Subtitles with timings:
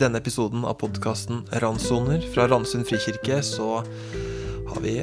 [0.00, 3.82] denne episoden av podkasten Randsoner fra Randsund frikirke så
[4.70, 4.94] har vi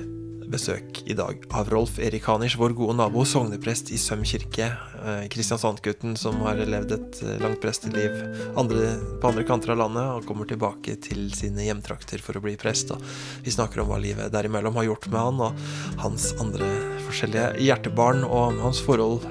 [0.49, 4.69] besøk i dag av Rolf Erik Hanisch, vår gode nabo, sogneprest i Søm kirke.
[5.03, 8.15] Eh, Kristiansand-gutten som har levd et eh, langt presteliv
[8.57, 12.55] andre, på andre kanter av landet og kommer tilbake til sine hjemtrakter for å bli
[12.57, 12.95] prest.
[12.95, 13.03] Og
[13.45, 16.71] vi snakker om hva livet derimellom har gjort med han, og hans andre
[17.09, 19.27] forskjellige hjertebarn, og hans forhold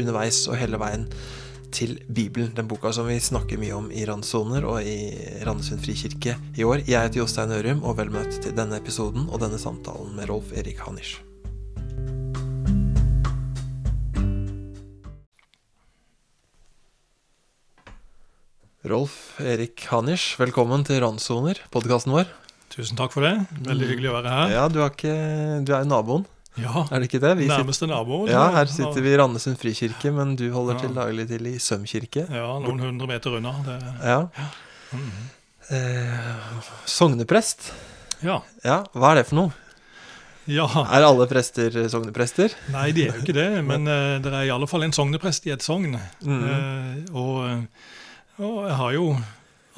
[0.00, 1.06] underveis og hele veien
[1.74, 5.10] til Bibelen, den boka som vi snakker mye om i Randsoner og i
[5.46, 6.84] Randesund frikirke i år.
[6.86, 10.52] Jeg heter Jostein Ørum, og vel møtt til denne episoden og denne samtalen med Rolf
[10.56, 11.20] Erik Hanisch.
[18.90, 22.30] Rolf Erik Hanisch, velkommen til Randsoner, podkasten vår.
[22.72, 23.34] Tusen takk for det.
[23.66, 24.52] Veldig hyggelig å være her.
[24.54, 25.16] Ja, du er, ikke,
[25.66, 26.24] du er naboen,
[26.62, 27.32] Ja, er det ikke det?
[27.38, 28.26] Vi Nærmeste nabo.
[28.28, 30.80] ja, her sitter vi i Randesund frikirke, men du holder Ja.
[30.80, 32.26] til daglig til i Søm kirke.
[32.30, 33.52] Ja, Noen hundre meter unna.
[33.66, 34.20] Det, Ja.
[34.92, 35.10] Mhm.
[35.70, 37.72] Eh, sogneprest.
[38.22, 38.40] ja.
[38.64, 39.52] Ja, hva er det for noe?
[40.50, 40.66] ja.
[40.90, 42.50] Er alle prester sogneprester?
[42.72, 43.64] Nei, de er jo ikke det.
[43.70, 45.92] Men uh, det er i alle fall en sogneprest i et sogn.
[46.22, 47.10] Mm -hmm.
[47.10, 47.62] uh, og, eh,
[48.44, 49.16] og jeg har jo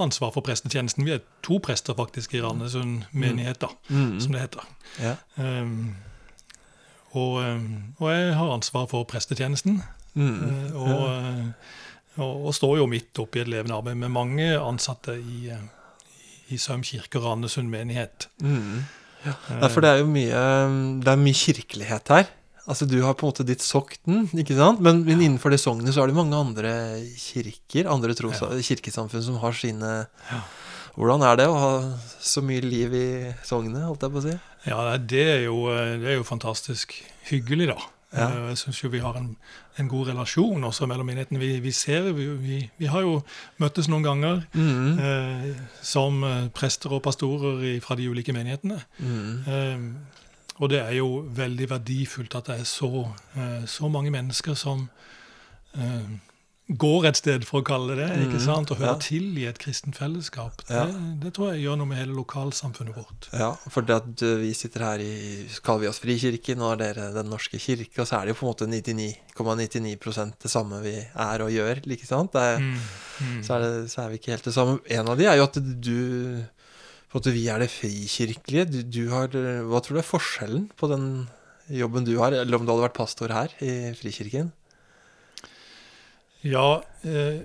[0.00, 1.05] ansvar for prestetjenesten.
[1.05, 4.20] Vi er to prester faktisk i Randesund menighet, da, Mhm.
[4.20, 4.60] som det heter.
[5.03, 5.14] Ja.
[5.36, 5.94] Um,
[7.12, 9.82] og, um, og jeg har ansvar for prestetjenesten.
[10.14, 10.48] Mhm.
[10.48, 11.44] Eh, og, eh,
[12.20, 15.62] og, og står jo midt oppi et levende arbeid med mange ansatte i, eh,
[16.52, 18.28] i Søm kirke og Randesund menighet.
[18.44, 18.84] Mm.
[19.24, 19.34] Ja.
[19.54, 20.42] Nei, for det er jo mye,
[21.00, 22.27] det er mye kirkelighet her.
[22.66, 24.80] Altså, Du har på en måte ditt sokten, ikke sant?
[24.84, 26.72] Men, men innenfor det sognet så er det mange andre
[27.19, 29.94] kirker, andre tros kirkesamfunn som har sine
[30.30, 30.42] Ja.
[30.92, 31.72] Hvordan er det å ha
[32.20, 33.06] så mye liv i
[33.48, 34.34] sognet, holdt jeg på å si?
[34.66, 36.94] Ja, det er, jo, eh, det er jo fantastisk
[37.30, 37.78] hyggelig, da.
[38.12, 38.28] Ja.
[38.28, 39.36] Eh, Jeg syns jo vi har en,
[39.78, 41.41] en god relasjon også mellom menighetene.
[41.41, 43.22] Vi, vi ser vi, vi, vi har jo
[43.62, 44.98] møttes noen ganger mm.
[44.98, 48.81] eh, som eh, prester og pastorer i, fra de ulike menighetene.
[48.98, 49.38] Mm.
[49.47, 50.19] Eh,
[50.60, 54.84] og det er jo veldig verdifullt at det er så, eh, så mange mennesker som
[55.75, 56.12] eh,
[56.78, 58.71] går et sted, for å kalle det det, ikke sant?
[58.72, 59.00] Å høre ja.
[59.03, 60.65] til i et kristent fellesskap.
[60.69, 60.84] Ja.
[60.88, 63.28] Det, det tror jeg gjør noe med hele lokalsamfunnet vårt.
[63.37, 65.12] Ja, for det at uh, vi sitter her i
[65.65, 68.49] kaller vi oss Frikirken, og dere Den norske kirke, og så er det jo på
[68.49, 72.34] en måte 99,99 ,99 det samme vi er og gjør, ikke sant?
[72.37, 73.43] Det Mm, mm.
[73.47, 74.78] så, er det, så er vi ikke helt det samme.
[74.93, 76.44] En av de er jo at du
[77.12, 78.65] på at Vi er det frikirkelige.
[78.71, 81.06] Du, du har Hva tror du er forskjellen på den
[81.72, 84.50] jobben du har, eller om du hadde vært pastor her i Frikirken?
[86.44, 87.41] Ja, eh,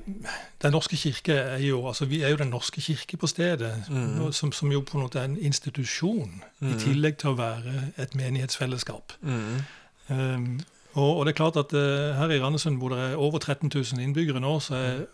[0.62, 4.32] Den norske kirke er jo altså Vi er jo Den norske kirke på stedet, mm.
[4.32, 6.72] som, som jo på en måte er en institusjon, mm.
[6.72, 9.14] i tillegg til å være et menighetsfellesskap.
[9.22, 9.62] Mm.
[10.10, 10.60] Um,
[10.94, 13.70] og, og det er klart at uh, her i Randesund, hvor det er over 13
[13.70, 15.06] 000 innbyggere nå, så er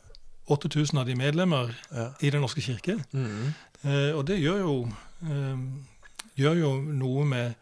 [0.47, 2.07] 8000 av de medlemmer Ja.
[2.21, 3.03] i Den norske kirke.
[3.11, 3.53] Mm.
[3.83, 4.75] Eh, og det gjør jo,
[5.21, 5.85] um,
[6.35, 7.53] gjør jo noe med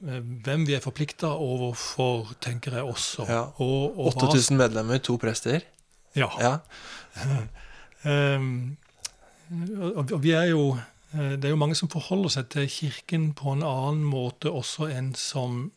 [0.00, 3.24] hvem vi er forplikta overfor, tenker jeg også.
[3.28, 3.40] Ja.
[3.62, 5.60] Og, og hva- 8000 medlemmer, to prester.
[6.16, 6.28] Ja.
[6.40, 6.56] Ja.
[8.06, 8.76] Um,
[9.96, 10.76] og vi er jo
[11.14, 14.86] eh, Det er jo mange som forholder seg til Kirken på en annen måte også
[14.92, 15.72] enn som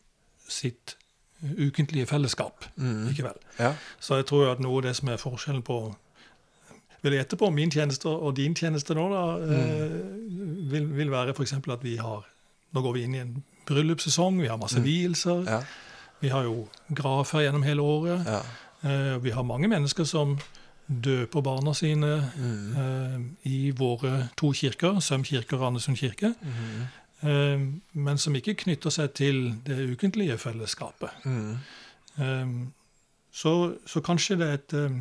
[0.46, 0.94] sitt
[1.42, 2.64] ukentlige fellesskap.
[2.76, 3.08] Mm.
[3.08, 3.40] Ikke vel?
[3.58, 3.72] ja.
[3.98, 5.80] Så jeg tror jo at noe av det som er forskjellen på
[7.02, 10.66] vil jeg gjette på min tjeneste og din tjeneste nå, da, mm.
[10.70, 11.56] vil, vil være f.eks.
[11.56, 12.26] at vi har
[12.70, 13.32] Nå går vi inn i en
[13.70, 14.84] bryllupssesong, vi har masse Mm.
[14.84, 15.44] vielser.
[15.48, 15.60] Ja.
[16.20, 18.26] Vi har jo gravferd gjennom hele året.
[18.26, 18.40] ja.
[18.82, 20.38] Eh, vi har mange mennesker som
[20.88, 22.76] døper barna sine Mm.
[22.76, 27.28] eh, i våre to kirker, Søm kirke og Randesund kirke, Mm.
[27.28, 27.58] eh,
[27.92, 31.10] men som ikke knytter seg til det ukentlige fellesskapet.
[31.24, 31.58] Mm.
[33.32, 34.96] Så, så kanskje det er et eh,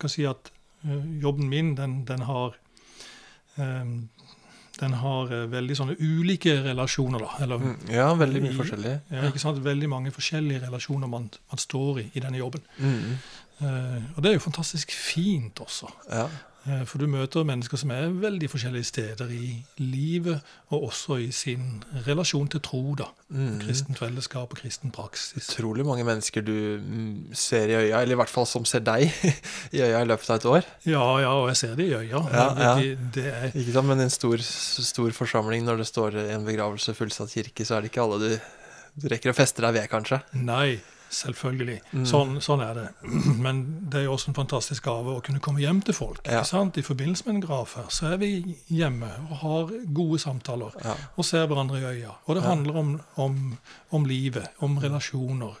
[0.00, 0.50] kan si at
[1.22, 2.54] jobben min, den, den har
[4.80, 7.30] den har eh, veldig sånne ulike relasjoner, da.
[7.44, 7.76] Eller, Mm.
[7.90, 9.00] Ja, veldig mye forskjellige.
[9.00, 9.22] forskjellig.
[9.22, 9.64] ja, ikke sant?
[9.64, 12.60] Veldig mange forskjellige relasjoner man, man står i i denne jobben.
[12.78, 13.18] Mm.
[13.60, 15.88] Uh, og det er jo fantastisk fint også.
[16.10, 16.28] Ja.
[16.68, 19.50] Eh, For du møter mennesker som er veldig forskjellige steder i
[19.80, 23.06] livet, og også i sin relasjon til tro, da.
[23.32, 23.58] Mm.
[23.62, 25.48] Kristent fellesskap og kristen praksis.
[25.54, 29.08] Utrolig mange mennesker du mm, ser i øya, eller i hvert fall som ser deg
[29.76, 30.68] i øya i løpet av et år.
[30.88, 32.22] Ja, ja, og jeg ser det i øya.
[32.32, 32.74] Ja, ja.
[32.80, 33.88] Det, det er, Ikke sant?
[33.88, 37.92] Men en stor, stor forsamling, når det står en begravelse fullsatt kirke, så er det
[37.94, 38.54] ikke alle du,
[38.98, 40.20] du rekker å feste deg ved, kanskje.
[40.36, 40.78] nei,
[41.10, 41.80] selvfølgelig.
[41.92, 42.04] Mm.
[42.06, 42.86] Sånn, sånn er det.
[43.44, 46.20] Men det er jo også en fantastisk gave å kunne komme hjem til folk.
[46.26, 46.40] Ja.
[46.42, 46.76] ikke sant?
[46.76, 50.74] I forbindelse med en gravferd så er vi hjemme og har gode samtaler.
[50.84, 50.94] Ja.
[51.16, 52.14] og ser hverandre i øya.
[52.26, 53.38] Og det handler om, om,
[53.90, 55.54] om livet, om relasjoner.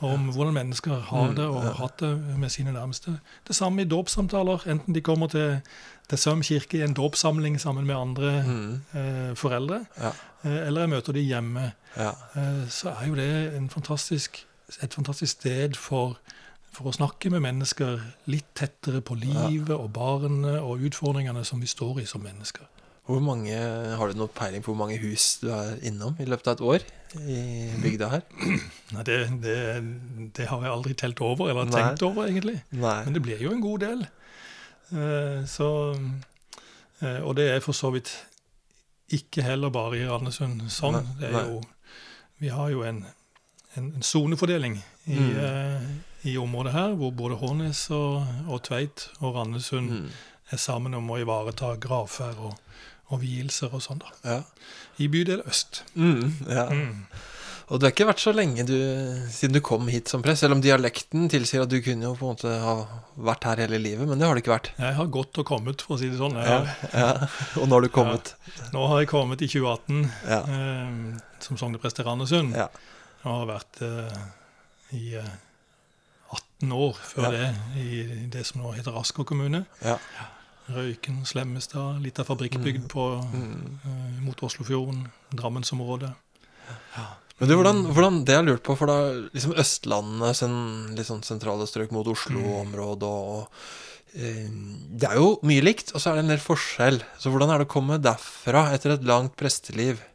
[0.00, 2.08] om hvordan mennesker har Mm, det og har hatt det
[2.40, 3.18] med sine nærmeste.
[3.46, 5.58] Det samme i dåpssamtaler, enten de kommer til,
[6.08, 8.80] til Søm kirke i en dåpssamling sammen med andre Mm.
[8.94, 10.12] eh, foreldre, Ja.
[10.44, 12.08] eh, eller jeg møter de hjemme, Ja.
[12.34, 14.46] eh, så er jo det en fantastisk,
[14.82, 16.18] et fantastisk sted for,
[16.74, 18.00] for å snakke med mennesker
[18.30, 22.68] litt tettere på livet og barnet og utfordringene som vi står i som mennesker.
[23.10, 23.56] Hvor mange,
[23.96, 26.60] Har du noe peiling på hvor mange hus du er innom i løpet av et
[26.62, 26.84] år
[27.18, 27.40] i
[27.82, 28.22] bygda her?
[28.94, 29.56] Nei, det, det,
[30.36, 31.74] det har jeg aldri telt over, eller Nei.
[31.74, 32.60] tenkt over, egentlig.
[32.70, 33.00] Nei.
[33.08, 34.04] Men det blir jo en god del.
[34.94, 35.70] Eh, så,
[37.02, 38.12] eh, og det er for så vidt
[39.10, 41.00] ikke heller bare i Randesund sånn.
[41.18, 41.60] Det er jo,
[42.38, 43.02] vi har jo en,
[43.76, 45.38] en, sonefordeling i, Mm.
[45.38, 45.80] eh,
[46.32, 50.08] i området her, hvor både Hånes og, og Tveit og Randesund Mm.
[50.52, 52.54] er sammen om å ivareta gravferd og,
[53.10, 54.06] og vielser og sånn, da.
[54.24, 54.42] Ja.
[54.98, 55.82] I bydel øst.
[55.96, 56.66] Mm, ja.
[56.68, 57.06] Mm.
[57.70, 58.74] Og du har ikke vært så lenge du,
[59.30, 62.26] siden du kom hit som prest, selv om dialekten tilsier at du kunne jo på
[62.26, 62.72] en måte ha
[63.16, 64.70] vært her hele livet, men det har du ikke vært.
[64.76, 66.34] Jeg har gått og kommet, for å si det sånn.
[66.34, 67.12] Ja, ja.
[67.62, 68.34] Og nå har du kommet.
[68.74, 70.40] Nå har jeg kommet i 2018 Ja.
[70.42, 72.56] eh, som sogneprest i Randesund.
[73.20, 73.30] Ja.
[73.30, 74.18] Og har vært uh,
[74.96, 75.30] i uh,
[76.60, 77.30] 18 år før Ja.
[77.30, 79.64] det i det som nå heter Asker kommune.
[79.84, 79.96] Ja.
[80.70, 83.80] Røyken, Slemmestad, litt av fabrikkbygd på, Mm.
[83.84, 86.12] eh, mot Oslofjorden, Drammensområdet.
[87.40, 88.98] Men du, hvordan, hvordan Det har jeg lurt på, for da
[89.34, 93.48] liksom Østlandet, sen, litt sånn sentrale strøk mot Oslo-området og
[94.14, 94.46] eh,
[94.94, 97.02] Det er jo mye likt, og så er det en del forskjell.
[97.18, 100.09] Så hvordan er det å komme derfra etter et langt presteliv, eh,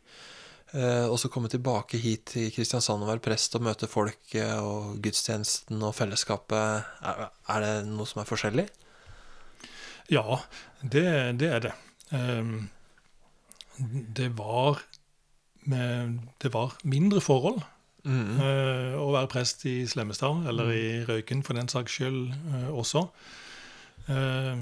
[0.76, 5.80] og så komme tilbake hit til Kristiansand og være prest og møte folket og gudstjenesten
[5.86, 6.84] og fellesskapet?
[7.06, 8.66] Er, det noe som er forskjellig?
[10.12, 10.42] Ja,
[10.84, 11.06] det,
[11.40, 11.72] det er det.
[12.12, 12.68] Ehm,
[14.16, 14.84] det var
[15.66, 17.64] med, Det var mindre forhold
[18.06, 18.38] Mm.
[18.38, 23.08] eh, å være prest i Slemmestad, eller i Røyken for den saks skyld eh, også.
[24.14, 24.60] Eh,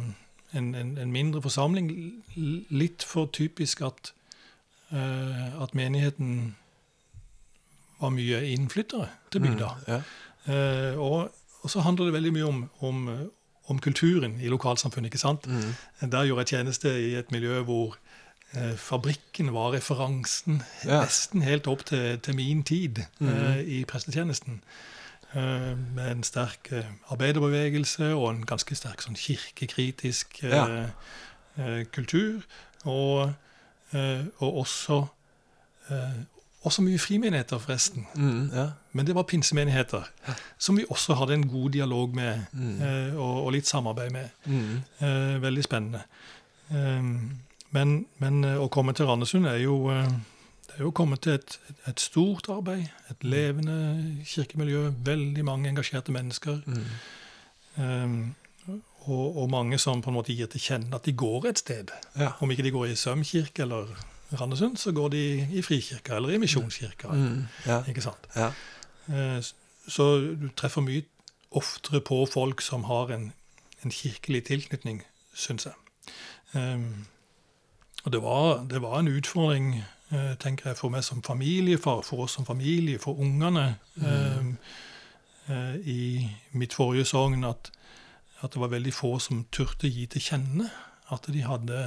[0.55, 1.89] en, en, en mindre forsamling,
[2.71, 4.22] litt for typisk at, eh,
[5.63, 6.55] at menigheten
[8.01, 9.69] var mye innflyttere til bygda.
[9.87, 10.01] Mm, ja.
[10.53, 11.31] Eh, og,
[11.61, 13.25] og så handler det veldig mye om, om, eh,
[13.71, 15.07] om kulturen i lokalsamfunnet.
[15.07, 15.47] ikke sant?
[15.47, 16.09] Mm.
[16.11, 17.95] Der gjorde jeg tjeneste i et miljø hvor
[18.53, 21.01] eh, fabrikken var referansen Ja.
[21.05, 23.29] nesten helt opp til, til min tid mm.
[23.29, 24.59] eh, i prestetjenesten.
[25.33, 30.85] Eh, med en sterk eh, arbeiderbevegelse og en ganske sterk sånn kirkekritisk eh, Ja.
[31.57, 32.43] eh, kultur.
[32.83, 33.33] Og, eh,
[34.39, 35.05] og også,
[35.89, 36.19] eh,
[36.63, 38.05] også mye frimenigheter, forresten.
[38.15, 38.67] Mm, ja.
[38.91, 40.03] Men det var pinsemenigheter,
[40.57, 42.81] som vi også hadde en god dialog med Mm.
[42.81, 44.29] eh, og, og litt samarbeid med.
[44.45, 44.81] Mm.
[45.01, 46.01] Eh, veldig spennende.
[46.71, 47.03] Eh,
[47.71, 50.07] men, men eh, å komme til Randesund er jo, eh,
[50.67, 52.85] det er jo kommet til et, et stort arbeid.
[53.11, 56.61] Et levende kirkemiljø, veldig mange engasjerte mennesker.
[56.65, 56.85] Mm.
[57.77, 58.09] eh,
[59.05, 61.91] og, og mange som på en måte gir til kjenne at de går et sted.
[62.19, 62.31] Ja.
[62.39, 63.89] Om ikke de går i Søm kirke eller
[64.39, 67.07] Randesund, så går de i Frikirka eller i Misjonskirka.
[67.07, 67.43] Mm.
[67.65, 67.83] ja.
[67.87, 68.29] Ikke sant?
[68.35, 68.51] ja.
[69.09, 69.43] Eh,
[69.87, 70.05] Så
[70.39, 71.03] du treffer mye
[71.51, 73.33] oftere på folk som har en,
[73.83, 75.01] en kirkelig tilknytning,
[75.35, 75.73] syns jeg.
[76.53, 77.05] Um,
[78.05, 82.23] og det var, det var en utfordring, eh, tenker jeg, for meg som familiefar, for
[82.23, 84.57] oss som familie, for ungene um,
[85.49, 87.71] eh, i mitt forrige sogn, at,
[88.43, 90.69] at det var veldig få som turte gi til kjenne
[91.13, 91.77] at de hadde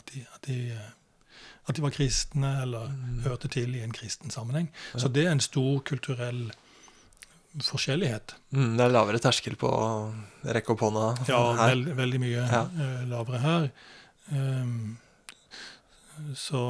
[0.00, 0.56] at de, at de,
[1.68, 2.90] at de var kristne eller
[3.26, 4.70] hørte til i en kristen sammenheng.
[4.96, 6.48] Så det er en stor kulturell
[7.60, 8.34] forskjellighet.
[8.54, 9.86] Mm, det er lavere terskel på å
[10.46, 12.62] rekke opp hånda Ja, veld, veldig mye Ja.
[12.70, 13.70] eh, lavere her.
[14.30, 14.98] Um,
[16.38, 16.60] så,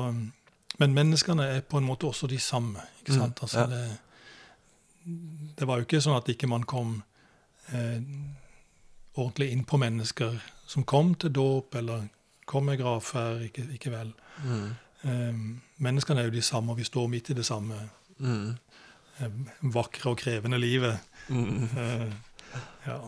[0.80, 2.80] men menneskene er på en måte også de samme.
[3.02, 3.34] ikke Mm.
[3.42, 3.66] Altså, ja.
[3.66, 3.98] det,
[5.58, 7.02] det var jo ikke sånn at ikke man kom
[7.72, 8.00] eh,
[9.20, 12.08] ordentlig inn på mennesker som kom til dåp, eller
[12.46, 13.42] kom med gravferd.
[13.48, 14.12] Ikke, ikke vel.
[14.44, 14.70] Mm.
[15.02, 17.74] Um, menneskene er jo de samme, og vi står midt i det samme
[18.20, 18.54] Mm.
[19.24, 20.98] um, vakre og krevende livet.
[21.28, 21.62] Mm.
[21.64, 22.12] Uh,
[22.86, 22.98] ja.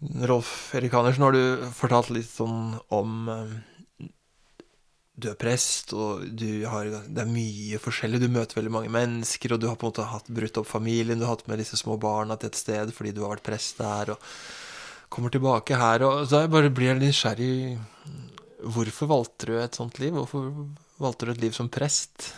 [0.00, 3.56] Rolf Erik Andersen, har du fortalt litt sånn om eh,
[5.18, 8.20] Du er prest, og du har, det er mye forskjellig.
[8.22, 11.18] Du møter veldig mange mennesker, og du har på en måte hatt brutt opp familien.
[11.18, 13.82] Du har hatt med disse små barna til et sted fordi du har vært prest
[13.82, 16.06] der, og kommer tilbake her.
[16.06, 17.52] Og jeg bare blir jeg nysgjerrig.
[18.62, 20.14] Hvorfor valgte du et sånt liv?
[20.14, 20.46] Hvorfor
[21.02, 22.30] valgte du et liv som prest?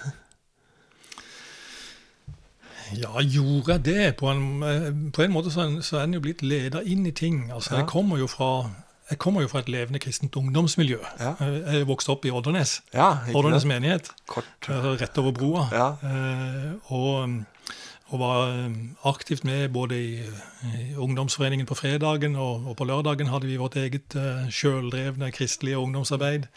[2.96, 4.16] Ja, gjorde jeg det?
[4.16, 5.66] På en, eh, på en måte så, er
[6.04, 7.50] en- er jo blitt leda inn i ting.
[7.52, 7.80] Altså, Ja.
[7.80, 8.70] jeg, kommer jo fra,
[9.10, 10.98] jeg kommer jo fra et levende kristent ungdomsmiljø.
[11.20, 11.34] Ja.
[11.40, 12.80] Jeg vokste vokst opp i Oddernes.
[12.94, 14.10] Ja, Oddernes menighet.
[14.26, 14.44] Kort.
[14.68, 15.68] altså Rett over broa.
[15.72, 15.88] Ja.
[16.08, 17.44] Eh, og,
[18.10, 18.70] og var eh,
[19.04, 20.18] aktivt med både i,
[20.64, 24.16] i ungdomsforeningen på fredagen og, og på lørdagen hadde vi vårt eget
[24.50, 26.48] sjøldrevne kristelige ungdomsarbeid eh,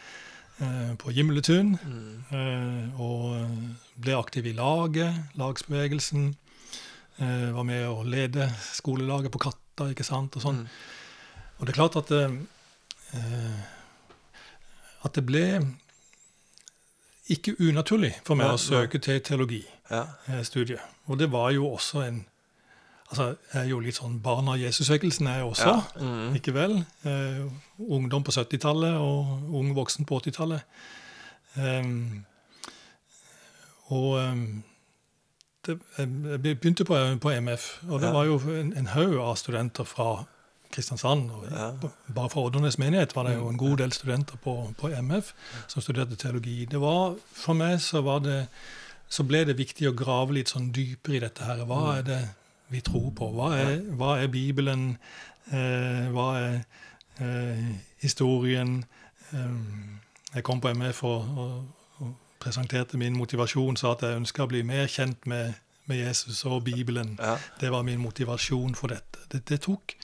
[1.01, 1.73] på Gimletun.
[1.81, 2.23] Mm.
[2.31, 3.53] Eh, og eh,
[4.03, 6.35] ble aktiv i laget, lagsbevegelsen.
[7.19, 10.63] Eh, var med å lede skolelaget på Katta, ikke sant, og sånn.
[10.65, 10.67] Mm.
[11.59, 12.35] Og det er klart at eh,
[13.17, 13.63] eh,
[15.03, 15.45] at det ble
[17.33, 19.25] ikke unaturlig for meg ja, å søke til Ja.
[19.29, 20.79] teologistudiet.
[21.07, 22.25] Og det var jo også en
[23.13, 25.69] Altså, jeg er jo litt sånn barn av Jesusvekkelsen, er jeg også.
[25.69, 26.01] Ja.
[26.01, 26.35] Mm.
[26.39, 26.71] Ikke vel?
[27.05, 27.45] Uh,
[27.93, 30.65] ungdom på 70-tallet og ung voksen på 80-tallet.
[31.61, 32.23] Um,
[33.93, 34.63] og um,
[35.67, 36.09] det, jeg
[36.43, 38.13] begynte på, på MF, og det Ja.
[38.17, 40.23] var jo en, en haug av studenter fra
[40.73, 41.29] Kristiansand.
[41.31, 41.69] Og Ja.
[42.15, 45.33] Bare fra Oddernes menighet var det jo en god del studenter på, på MF
[45.67, 46.65] som studerte teologi.
[46.65, 48.47] Det var, For meg så, var det,
[49.09, 51.61] så ble det viktig å grave litt sånn dypere i dette her.
[51.69, 52.21] Hva er det
[52.73, 53.29] vi tror på?
[53.35, 54.97] Hva er, hva er Bibelen?
[55.51, 56.59] Eh, hva er
[57.21, 57.69] eh,
[58.01, 58.81] historien?
[59.31, 59.55] Eh,
[60.33, 61.55] jeg kom på MF og, og,
[62.01, 65.53] og presenterte min motivasjon, sa at jeg ønska å bli mer kjent med,
[65.85, 67.17] med Jesus og Bibelen.
[67.21, 67.37] Ja.
[67.61, 69.27] Det var min motivasjon for dette.
[69.31, 69.95] Det, det tok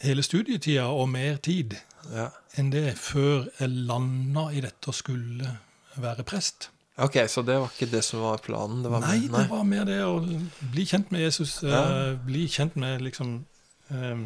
[0.00, 1.76] hele studietida og mer tid
[2.12, 2.30] ja.
[2.58, 5.56] enn det før jeg landa i dette og skulle
[6.00, 6.70] være prest.
[7.00, 8.82] Ok, så det var ikke det som var planen?
[8.84, 9.42] Det var Nei, nei.
[9.44, 10.18] det var mer det å
[10.72, 11.58] bli kjent med Jesus.
[11.64, 11.82] Ja.
[11.88, 13.38] Uh, bli kjent med liksom
[13.90, 14.24] eh,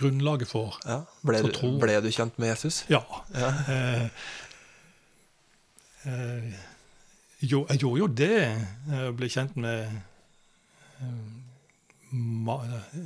[0.00, 1.02] grunnlaget for Ja.
[1.22, 1.70] Ble, For du, tro.
[1.82, 2.82] ble du kjent med Jesus?
[2.90, 3.02] Ja.
[3.34, 3.52] Ja.
[3.68, 4.08] Uh,
[6.06, 6.50] uh,
[7.40, 8.40] jo, jeg gjorde jo det.
[8.90, 9.86] Jeg ble kjent med
[11.00, 11.22] eh,
[12.12, 12.58] ma,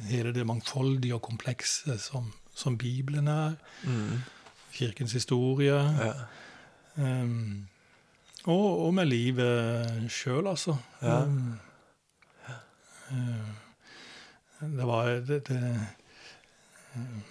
[0.09, 3.55] hele det mangfoldige og komplekse som, som Bibelen er.
[3.85, 4.25] Mm.
[4.75, 5.77] Kirkens historie.
[5.77, 6.15] Ja.
[6.97, 7.69] Um,
[8.45, 10.77] og, og med livet sjøl, altså.
[11.01, 11.23] Ja.
[11.25, 11.61] Um,
[13.11, 13.53] uh,
[14.65, 15.61] det var det, det
[16.97, 17.23] um,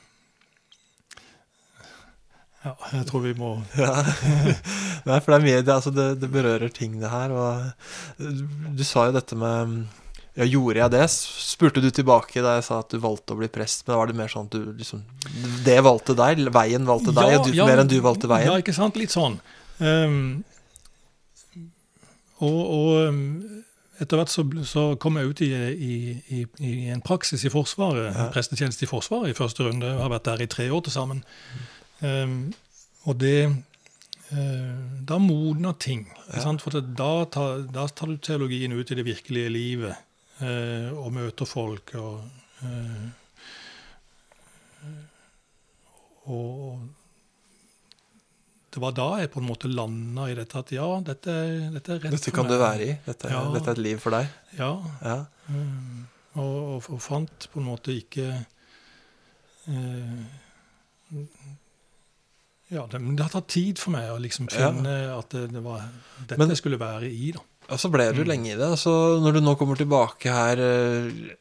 [2.63, 3.91] Ja, jeg tror vi må Ja.
[5.08, 7.34] Nei, for det er mye det, altså det, det berører ting, det her.
[7.36, 8.22] Og
[8.77, 9.82] du sa jo dette med
[10.39, 11.08] Ja, gjorde jeg det?
[11.12, 14.15] Spurte du tilbake da jeg sa at du valgte å bli prest, men var det
[14.17, 15.03] mer sånn at du liksom
[15.67, 18.50] Det valgte deg, veien valgte deg, og du, mer enn du valgte veien?
[18.50, 18.98] Ja, ikke sant?
[18.98, 19.38] Litt sånn.
[19.84, 20.46] Um,
[22.44, 23.20] og, og um,
[24.04, 25.96] etter hvert så, så kom jeg ut i, i,
[26.38, 28.26] i, i en praksis i Forsvaret, Ja.
[28.34, 29.88] prestetjeneste i Forsvaret i første runde.
[29.92, 31.22] Jeg har vært der i tre år til sammen.
[32.04, 32.54] Um,
[33.08, 34.74] og det eh,
[35.08, 36.08] Da modner ting.
[36.34, 36.42] Ja.
[36.44, 36.64] sant?
[36.64, 39.94] For da, tar, da tar du teologien ut i det virkelige livet
[40.42, 41.94] eh, og møter folk.
[42.00, 42.24] og
[42.64, 43.04] eh,
[46.32, 46.80] og
[48.74, 51.34] det var da jeg på en måte landa i dette at ja, dette,
[51.75, 52.53] dette er rett Dette for kan meg.
[52.56, 52.96] du være i.
[53.06, 53.44] Dette, Ja.
[53.53, 54.27] dette er et liv for deg.
[54.58, 54.72] Ja.
[55.03, 55.18] Ja.
[55.50, 58.25] mm, Og, og, og fant på en måte ikke
[59.70, 60.24] eh,
[62.74, 64.72] Ja, det, men det har tatt tid for meg å liksom Ja.
[64.72, 65.84] finne at det, det var
[66.25, 67.32] dette Men- jeg skulle være i.
[67.32, 67.39] da.
[67.70, 68.27] Og så ble du Mm.
[68.27, 68.72] lenge i det.
[68.80, 71.36] Så når du nå kommer tilbake her eh,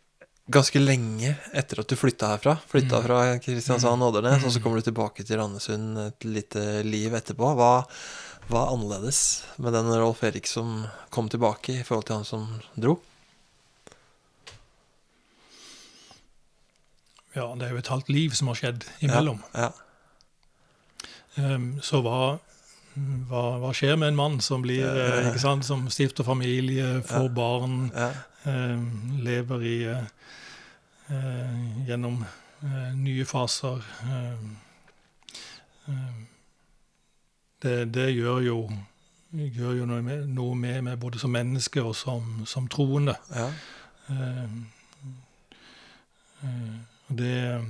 [0.53, 3.05] ganske lenge etter at du flytta herfra, flytta Mm.
[3.07, 4.47] fra Kristiansand og Ådernes, Mm.
[4.47, 7.55] og så kommer du tilbake til Randesund et lite liv etterpå.
[7.57, 7.85] Hva
[8.51, 13.01] er annerledes med den Rolf Erik som kom tilbake, i forhold til han som dro?
[17.35, 19.43] Ja, Det er jo et halvt liv som har skjedd imellom.
[19.55, 19.71] Ja,
[21.41, 22.39] Ehm, så hva,
[23.31, 27.23] hva, hva skjer med en mann som blir, ja, ikke sant, som stifter familie, får
[27.23, 27.29] Ja.
[27.29, 28.11] barn, ja,
[28.45, 28.77] eh,
[29.25, 30.05] lever i eh, eh,
[31.87, 32.25] gjennom
[32.63, 33.83] eh, nye faser.
[34.03, 34.45] Eh,
[35.89, 36.23] eh,
[37.63, 38.57] det, det gjør jo
[39.33, 43.17] gjør jo noe med, noe med meg både som menneske og som, som troende.
[43.35, 43.51] ja,
[44.11, 44.45] Eh,
[46.43, 46.79] eh,
[47.09, 47.65] det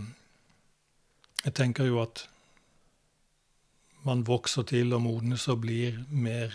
[1.44, 2.28] Jeg tenker jo at
[4.06, 6.54] man vokser til og modnes og blir mer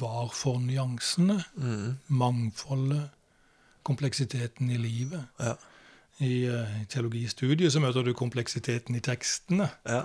[0.00, 3.10] var for nyansene, mm, mangfoldet,
[3.82, 5.24] kompleksiteten i livet.
[5.40, 5.54] Ja.
[6.20, 9.70] I eh, teologistudiet så møter du kompleksiteten i tekstene.
[9.86, 10.04] ja.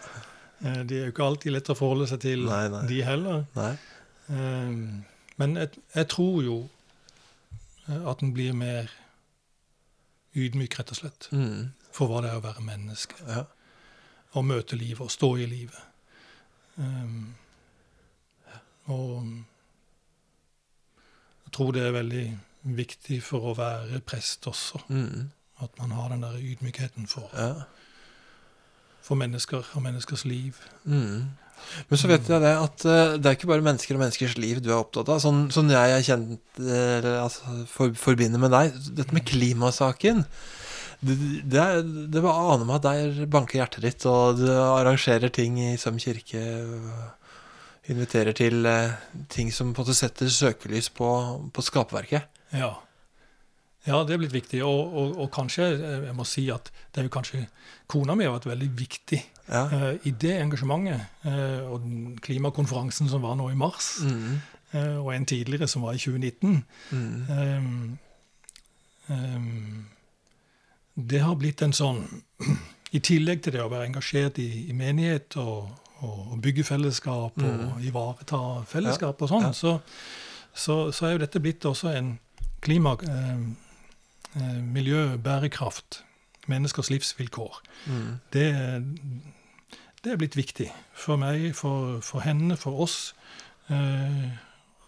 [0.63, 2.83] Eh, de er jo ikke alltid lett å forholde seg til, Nei, nei.
[2.87, 3.41] de heller.
[3.57, 3.71] Nei.
[4.29, 4.75] Eh,
[5.41, 6.57] men jeg, jeg tror jo
[7.89, 8.91] at en blir mer
[10.39, 13.15] ydmyk, rett og slett, Mm, for hva det er å være menneske.
[13.27, 13.43] ja.
[14.33, 15.81] Å møte livet og stå i livet.
[16.77, 17.35] Um,
[18.87, 19.27] og
[21.43, 22.23] jeg tror det er veldig
[22.79, 24.81] viktig for å være prest også.
[24.89, 25.27] Mm.
[25.63, 27.53] At man har den der ydmykheten for, Ja.
[29.03, 30.59] for mennesker og menneskers liv.
[30.83, 31.31] Mm.
[31.89, 34.59] Men så vet jeg det at eh, det er ikke bare mennesker og menneskers liv
[34.63, 35.21] du er opptatt av.
[35.23, 38.75] Sånn, sånn jeg er kjent, altså, for, forbinder med deg.
[38.97, 40.25] Dette med klimasaken.
[41.03, 41.15] Det,
[41.51, 45.57] det, er, det bare aner meg at der banker hjertet ditt, og du arrangerer ting
[45.59, 46.43] i Søm kirke.
[47.91, 48.93] Inviterer til eh,
[49.31, 51.09] ting som på en måte setter søkelys på,
[51.51, 52.29] på skapverket.
[52.55, 52.73] Ja.
[53.85, 54.61] Ja, det er blitt viktig.
[54.63, 57.41] Og, og, og kanskje, eh, jeg må si at det er jo kanskje
[57.91, 59.19] Kona mi har vært veldig viktig
[59.51, 59.65] Ja.
[59.67, 61.01] uh, i det engasjementet.
[61.25, 61.83] Uh, og
[62.23, 64.39] klimakonferansen som var nå i mars, Mm.
[64.73, 66.63] uh, og en tidligere som var i 2019.
[66.91, 67.29] Mm.
[67.29, 67.99] Um,
[69.09, 69.85] um,
[70.95, 72.03] det har blitt en sånn
[72.93, 75.71] I tillegg til det å være engasjert i, i menighet og,
[76.05, 79.49] og bygge fellesskap og ivareta fellesskap og sånn, Mm.
[79.49, 79.57] Ja.
[79.57, 79.71] så,
[80.53, 82.11] så, så er jo dette blitt også en
[82.61, 83.39] klima, eh,
[84.61, 86.03] miljø, bærekraft,
[86.47, 87.61] menneskers livsvilkår.
[87.85, 88.19] Mm.
[88.33, 88.47] Det,
[90.03, 93.13] det er blitt viktig for meg, for, for henne, for oss.
[93.71, 94.25] Eh,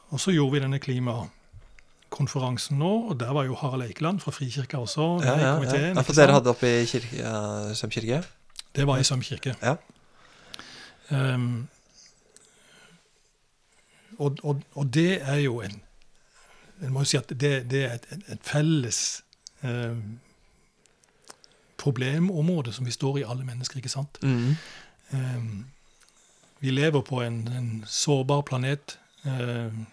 [0.09, 4.77] og så gjorde vi denne klimakonferansen nå, og der var jo Harald Eikeland fra Frikirka
[4.77, 5.87] også Ja, i ja, ja.
[5.93, 8.23] ja, for dere hadde hadde oppe i kirke, ja, Søm kirke?
[8.75, 9.55] Det var i Søm kirke.
[9.61, 9.75] Ja.
[11.09, 11.67] Um,
[14.17, 15.81] og, og, og det er jo en
[16.81, 18.97] En må jo si at det, det er et, et felles
[19.65, 20.19] ehm,
[21.77, 24.17] problemområde som vi står i, alle mennesker, ikke sant?
[24.23, 24.55] Mm.
[25.11, 25.43] Eh,
[26.59, 28.97] vi lever på en, en sårbar planet.
[29.25, 29.85] Ehm,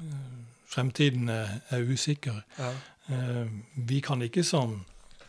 [0.00, 2.40] eh, fremtiden er, er usikker.
[2.58, 2.72] Ja.
[3.08, 4.84] Ehm, vi kan ikke som,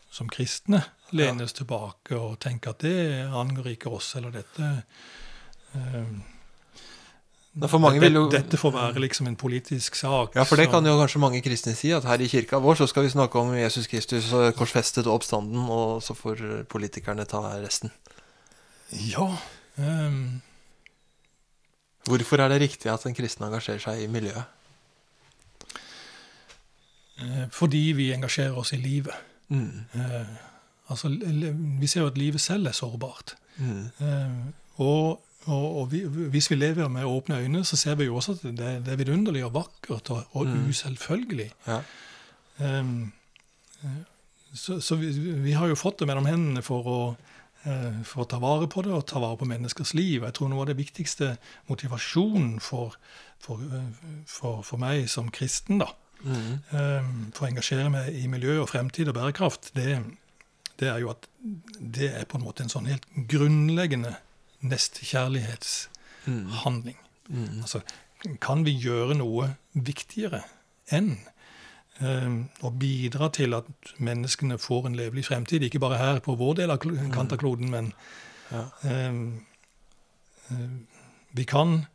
[0.10, 4.72] som kristne lene oss tilbake og tenke at det angår ikke oss, eller dette
[5.76, 6.24] ehm,
[7.58, 10.36] Vil jo- dette, dette får være liksom en politisk sak.
[10.36, 10.72] Ja, for det så...
[10.76, 13.40] kan jo kanskje mange kristne si, at her i kirka vår så skal vi snakke
[13.40, 17.94] om Jesus Kristus korsfestet og oppstanden, og så får politikerne ta resten.
[19.10, 19.32] Ja.
[19.78, 20.41] Um...
[22.08, 24.46] Hvorfor er det riktig at en kristen engasjerer seg i miljøet?
[27.22, 29.15] eh, fordi vi engasjerer oss i livet.
[29.50, 29.86] Mm.
[29.93, 30.28] Eh,
[30.88, 31.10] altså,
[31.80, 33.36] vi ser jo at livet selv er sårbart.
[33.58, 33.86] Mm.
[34.00, 34.32] Eh,
[34.78, 36.01] og og, og vi,
[36.33, 38.99] hvis vi lever med åpne øyne, så ser vi jo også at det, det er
[38.99, 40.67] vidunderlig og vakkert og, og Mm.
[40.69, 41.49] uselvfølgelig.
[41.67, 41.79] Ja.
[42.60, 43.13] Um,
[44.53, 45.10] så så vi,
[45.43, 46.99] vi har jo fått det mellom hendene for å,
[47.67, 50.23] eh, for å ta vare på det og ta vare på menneskers liv.
[50.25, 51.36] Jeg tror noe av det viktigste
[51.69, 52.95] motivasjonen for,
[53.43, 53.62] for,
[54.25, 56.55] for, for meg som kristen, da, Mm.
[56.73, 59.99] um, for å engasjere meg i miljø og fremtid og bærekraft, det,
[60.81, 61.27] det er jo at
[61.77, 64.15] det er på en måte en sånn helt grunnleggende
[64.62, 66.98] nestekjærlighetshandling.
[67.28, 67.39] Mm.
[67.39, 67.60] Mm.
[67.62, 67.80] Altså,
[68.41, 70.41] kan vi gjøre noe viktigere
[70.91, 71.17] enn
[72.02, 72.32] eh,
[72.65, 73.65] å bidra til at
[74.00, 75.62] menneskene får en levelig fremtid?
[75.67, 77.93] Ikke bare her på vår del av kantakloden, kant av kloden, men
[78.52, 78.63] Ja.
[78.84, 79.13] eh,
[81.34, 81.86] vi kan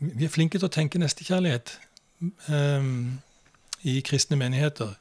[0.00, 1.78] Vi er flinke til å tenke nestekjærlighet
[2.50, 2.82] eh,
[3.84, 4.94] i kristne menigheter.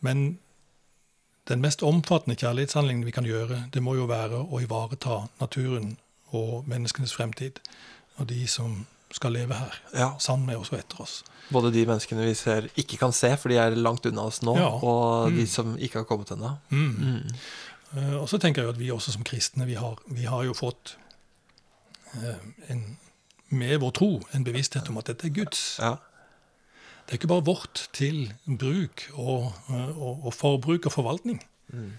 [0.00, 0.38] Men
[1.48, 5.96] den mest omfattende kjærlighetshandlingen vi kan gjøre, det må jo være å ivareta naturen
[6.36, 7.58] og menneskenes fremtid,
[8.18, 10.10] og de som skal leve her, ja.
[10.20, 11.22] sammen med oss og etter oss.
[11.50, 14.56] Både de menneskene vi ser ikke kan se, for de er langt unna oss nå,
[14.58, 14.68] Ja.
[14.68, 15.46] og de Mm.
[15.48, 16.50] som ikke har kommet ennå.
[16.68, 16.96] Mm.
[17.00, 17.32] Mm.
[17.96, 20.52] Eh, og så tenker jeg at vi også som kristne, vi har, vi har jo
[20.52, 20.96] fått
[22.14, 22.36] eh,
[22.68, 22.98] en,
[23.48, 25.78] med vår tro en bevissthet om at dette er Guds.
[25.80, 25.94] Ja.
[27.08, 31.38] Det er ikke bare vårt til bruk og, og, og forbruk og forvaltning.
[31.72, 31.92] Mm.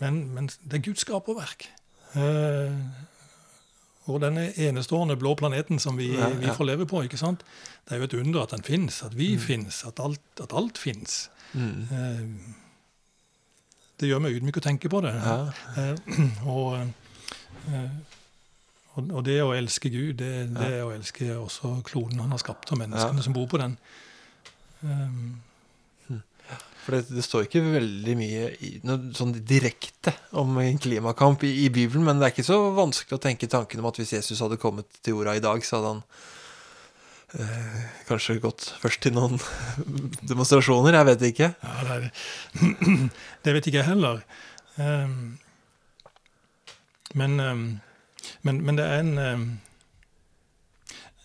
[0.00, 1.66] Men, men det er Guds skaperverk.
[2.16, 2.72] Eh,
[4.08, 7.44] og denne enestående blå planeten som vi, Ja, vi får leve på, ikke sant?
[7.84, 10.78] det er jo et under at den fins, at vi fins, at alt, at alt
[10.80, 11.28] fins.
[11.52, 11.84] Mm.
[11.92, 12.24] Eh,
[14.00, 15.12] det gjør meg ydmyk å tenke på det.
[15.20, 15.52] Ja.
[15.76, 15.96] Eh,
[16.56, 16.78] og,
[17.68, 17.90] eh,
[18.96, 22.40] og, og det å elske Gud, det, det er å elske også kloden han har
[22.40, 23.26] skapt, og menneskene Ja.
[23.28, 23.76] som bor på den.
[24.82, 25.42] Um,
[26.80, 31.50] For det, det står ikke veldig mye i, noe sånn direkte om en klimakamp i,
[31.66, 34.40] i Bibelen, men det er ikke så vanskelig å tenke tanken om at hvis Jesus
[34.40, 36.00] hadde kommet til jorda i dag, så hadde han
[37.36, 39.36] eh, kanskje gått først til noen
[40.30, 40.96] demonstrasjoner.
[40.96, 41.50] Jeg vet ikke.
[41.60, 42.08] ja, det, er,
[43.44, 44.24] det vet ikke jeg heller.
[44.80, 45.36] Um,
[47.14, 47.64] men, um,
[48.46, 49.46] men, men det er en um,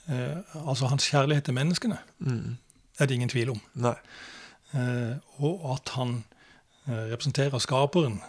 [0.10, 2.58] uh, Altså, hans kjærlighet til menneskene Mm.
[3.00, 3.62] Er det ingen tvil om.
[4.74, 6.24] Eh, og at han
[6.88, 8.22] eh, representerer skaperen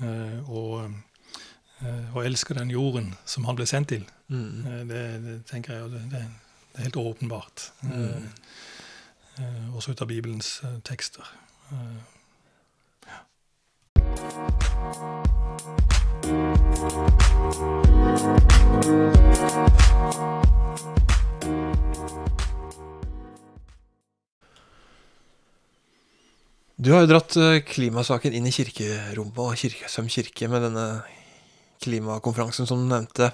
[0.00, 0.90] eh, og,
[1.80, 4.04] eh, og elsker den jorden som han ble sendt til.
[4.28, 4.66] Mm.
[4.66, 6.24] Eh, det, det tenker jeg det, det,
[6.72, 7.72] det er helt åpenbart.
[7.82, 7.92] Mm.
[7.92, 8.22] Eh,
[9.38, 11.34] eh, også ut av Bibelens eh, tekster.
[11.72, 12.18] Eh,
[26.78, 30.84] Du har jo dratt eh, klimasaken inn i kirkerommet og Kirkesøm kirke med denne
[31.82, 33.32] klimakonferansen som du nevnte.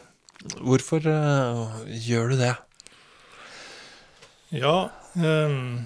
[0.64, 2.54] Hvorfor uh, gjør du det?
[4.52, 4.72] Ja
[5.16, 5.85] um,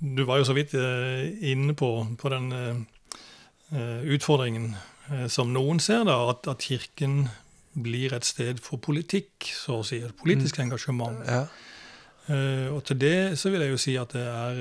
[0.00, 4.76] Du var jo så vidt uh, inne på, på den eh, utfordringen
[5.32, 7.30] som noen ser, da, at, at Kirken
[7.72, 10.02] blir et sted for politikk, så å si.
[10.04, 11.22] Et politisk engasjement.
[11.24, 11.46] Ja.
[12.74, 14.58] Og til det så vil jeg jo si at det er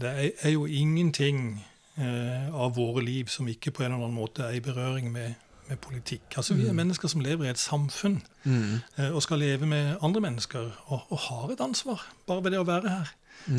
[0.00, 1.64] Det er, jo ingenting
[1.98, 5.34] eh, av våre liv som ikke på en eller annen måte er i berøring med,
[5.68, 6.36] med politikk.
[6.36, 6.76] Altså Vi er Mm.
[6.76, 8.80] mennesker som lever i et samfunn Mm.
[8.98, 12.60] eh, og skal leve med andre mennesker og, og har et ansvar bare ved det
[12.60, 13.12] å være her,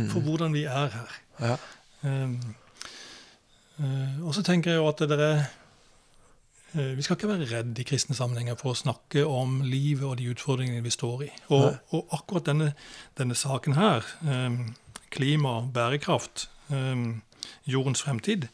[0.10, 0.25] for Mm.
[0.27, 1.12] hvordan vi er her.
[1.39, 1.55] Ja.
[2.03, 2.55] Um,
[3.79, 5.45] eh, og så tenker jeg jo at det er
[6.75, 10.17] eh, Vi skal ikke være redde i kristne sammenhenger for å snakke om livet og
[10.17, 11.29] de utfordringene vi står i.
[11.49, 12.73] Og, og akkurat denne,
[13.17, 14.75] denne saken her, um,
[15.12, 17.21] klima, bærekraft, um,
[17.67, 18.47] jordens fremtid,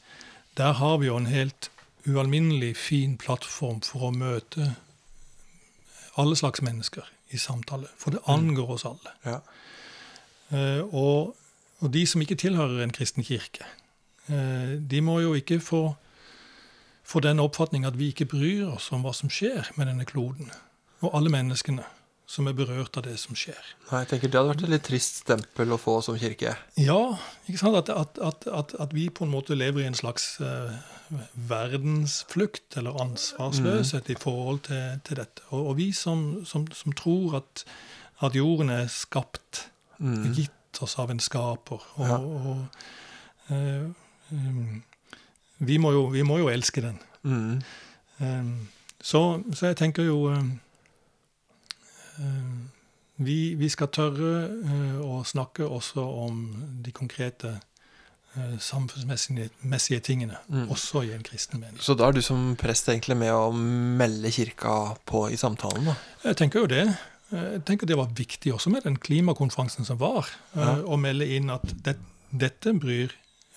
[0.58, 1.72] der har vi jo en helt
[2.08, 4.72] ualminnelig fin plattform for å møte
[6.17, 7.89] alle slags mennesker i samtale.
[8.00, 9.13] For det angår oss alle.
[9.26, 9.39] Ja.
[10.56, 11.36] Eh, og,
[11.80, 13.67] og de som ikke tilhører en kristen kirke,
[14.32, 15.82] eh, de må jo ikke få,
[17.04, 20.50] få den oppfatning at vi ikke bryr oss om hva som skjer med denne kloden,
[21.04, 21.86] og alle menneskene
[22.27, 23.59] som er berørt av det som skjer.
[23.87, 26.57] Nei, jeg tenker Det hadde vært et litt trist stempel å få som kirke.
[26.75, 26.99] Ja,
[27.47, 27.77] ikke sant?
[27.79, 30.75] At, at, at, at, vi på en måte lever i en slags uh,
[31.47, 35.47] verdensflukt eller ansvarsløshet i forhold til, til dette.
[35.53, 37.63] Og, og vi som, som, som tror at,
[38.27, 40.33] at jorden er skapt Mm.
[40.33, 41.81] gitt oss av en skaper.
[41.97, 42.17] Og, Ja.
[42.17, 42.67] og
[43.49, 43.89] uh,
[44.31, 44.83] um,
[45.57, 46.99] vi, må jo, vi må jo elske den.
[47.23, 47.61] Mm.
[48.19, 48.67] Um,
[49.01, 50.59] så, så jeg tenker jo um,
[53.17, 56.41] vi, vi skal tørre eh, å snakke også om
[56.86, 57.56] de konkrete
[58.38, 60.67] eh, samfunnsmessige tingene, Mm.
[60.71, 61.80] også i en kristen mening.
[61.82, 65.95] Så da er du som prest egentlig med å melde kirka på i samtalen, da?
[66.23, 66.86] Jeg tenker jo det.
[67.32, 70.75] Jeg tenker det var viktig også med den klimakonferansen som var, eh, Ja.
[70.84, 71.97] å melde inn at det,
[72.32, 73.12] dette bryr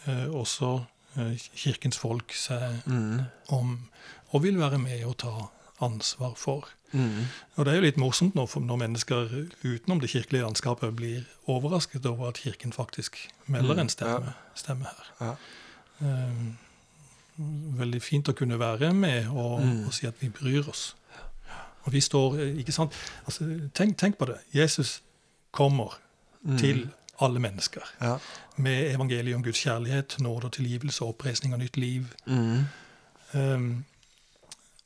[0.06, 0.86] eh, også
[1.18, 3.26] eh, kirkens folk seg Mm.
[3.50, 3.88] om,
[4.32, 6.64] og vil være med å ta ansvar for.
[6.92, 7.24] Mm.
[7.56, 9.28] Og det er jo litt morsomt når, når mennesker
[9.64, 14.84] utenom det kirkelige landskapet blir overrasket over at kirken faktisk melder Mm, en stemme, stemme
[14.84, 15.10] her.
[15.20, 15.34] Ja.
[16.00, 16.58] Um,
[17.78, 19.86] veldig fint å kunne være med og, Mm.
[19.86, 20.96] og si at vi bryr oss.
[21.84, 22.92] Og vi står, eh, ikke sant?
[23.26, 24.36] Altså, tenk, tenk på det.
[24.54, 25.02] Jesus
[25.52, 25.98] kommer
[26.42, 26.58] Mm.
[26.58, 26.88] til
[27.20, 28.16] alle mennesker Ja.
[28.56, 32.04] med evangeliet om Guds kjærlighet, nåde og tilgivelse, oppreisning og nytt liv.
[32.26, 32.64] Mm.
[33.34, 33.84] Um,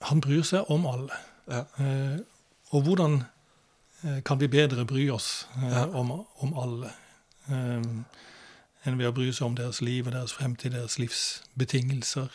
[0.03, 1.11] han bryr seg om alle.
[1.51, 1.65] Ja.
[1.79, 2.19] Eh,
[2.75, 3.19] og hvordan
[4.05, 5.85] eh, kan vi bedre bry oss eh, Ja.
[5.93, 6.93] om, om alle
[8.85, 12.29] enn ved å bry seg om deres liv og deres fremtid, deres livsbetingelser?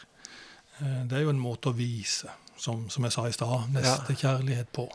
[0.81, 4.71] Eh, det er jo en måte å vise, som, som jeg sa i stad, nestekjærlighet
[4.75, 4.87] på.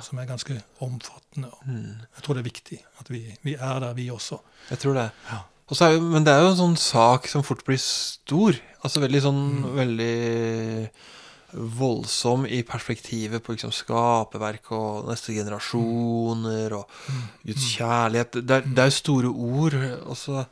[0.00, 1.50] Som er ganske omfattende.
[1.68, 1.98] Mm.
[2.16, 4.38] Jeg tror det er viktig at vi, vi er der, vi også.
[4.70, 5.08] Jeg tror det.
[5.28, 5.42] Ja.
[5.68, 8.56] Og så er men det er jo en sånn sak som fort blir stor.
[8.84, 9.66] Altså veldig sånn Mm.
[9.76, 10.88] Veldig
[11.52, 16.94] voldsom i perspektivet på liksom skaperverk og neste generasjoner og
[17.46, 18.40] Guds kjærlighet.
[18.40, 19.76] Det er, jo store ord.
[20.06, 20.44] Og så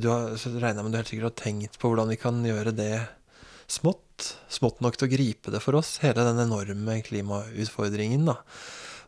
[0.00, 2.40] Du har, så regner jeg med du helt sikkert har tenkt på hvordan vi kan
[2.44, 2.94] gjøre det
[3.68, 4.32] smått.
[4.48, 5.98] Smått nok til å gripe det for oss.
[6.04, 8.24] Hele den enorme klimautfordringen.
[8.32, 8.40] da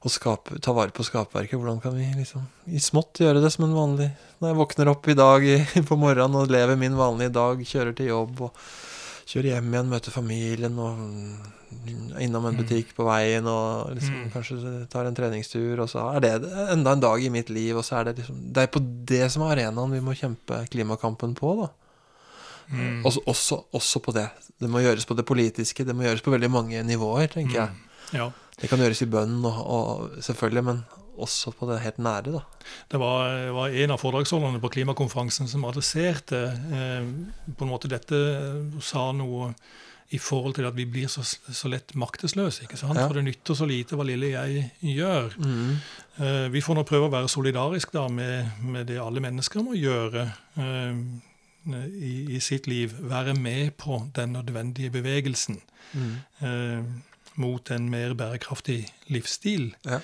[0.07, 1.59] å skape, ta vare på skaperverket.
[1.59, 5.09] Hvordan kan vi liksom i smått gjøre det som en vanlig Når jeg våkner opp
[5.09, 5.47] i dag
[5.89, 8.61] på morgenen og lever min vanlige dag, kjører til jobb og
[9.27, 12.61] kjører hjem igjen, møter familien og mm, innom en Mm.
[12.63, 14.31] butikk på veien og liksom Mm.
[14.33, 16.33] kanskje tar en treningstur, og så er det
[16.73, 19.31] enda en dag i mitt liv, og så er det liksom Det er på det
[19.33, 21.69] som er arenaen vi må kjempe klimakampen på, da.
[22.71, 23.05] Mm.
[23.05, 24.29] Også, også, også på det.
[24.61, 27.71] Det må gjøres på det politiske, det må gjøres på veldig mange nivåer, tenker jeg.
[28.13, 28.31] Ja.
[28.61, 30.85] Det kan gjøres i bønn og, og selvfølgelig, men
[31.23, 32.43] også på det helt nære, da.
[32.93, 37.11] Det var, var en av foredragsholderne på klimakonferansen som adresserte eh,
[37.57, 38.19] på en måte dette,
[38.85, 39.53] sa noe
[40.15, 42.63] i forhold til at vi blir så, så lett maktesløse.
[42.63, 42.95] ikke sant?
[42.95, 43.09] Ja.
[43.09, 45.33] For det nytter så lite hva lille jeg gjør.
[45.43, 45.73] Mm.
[46.23, 49.75] Eh, vi får nå prøve å være solidarisk da med, med det alle mennesker må
[49.75, 50.29] gjøre
[50.63, 51.01] eh,
[51.91, 52.95] i, i sitt liv.
[53.11, 55.63] Være med på den nødvendige bevegelsen
[55.95, 56.15] Mm.
[56.43, 56.83] eh,
[57.39, 58.81] mot en mer bærekraftig
[59.15, 59.69] livsstil.
[59.87, 60.01] Ja.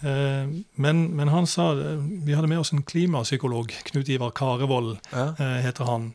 [0.00, 0.46] Eh,
[0.78, 5.32] men, men han sa Vi hadde med oss en klimapsykolog, Knut Ivar Karevold Ja.
[5.38, 6.12] eh, heter han.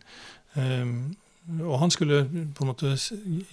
[0.55, 1.15] Um,
[1.59, 2.21] og han skulle
[2.55, 2.93] på en måte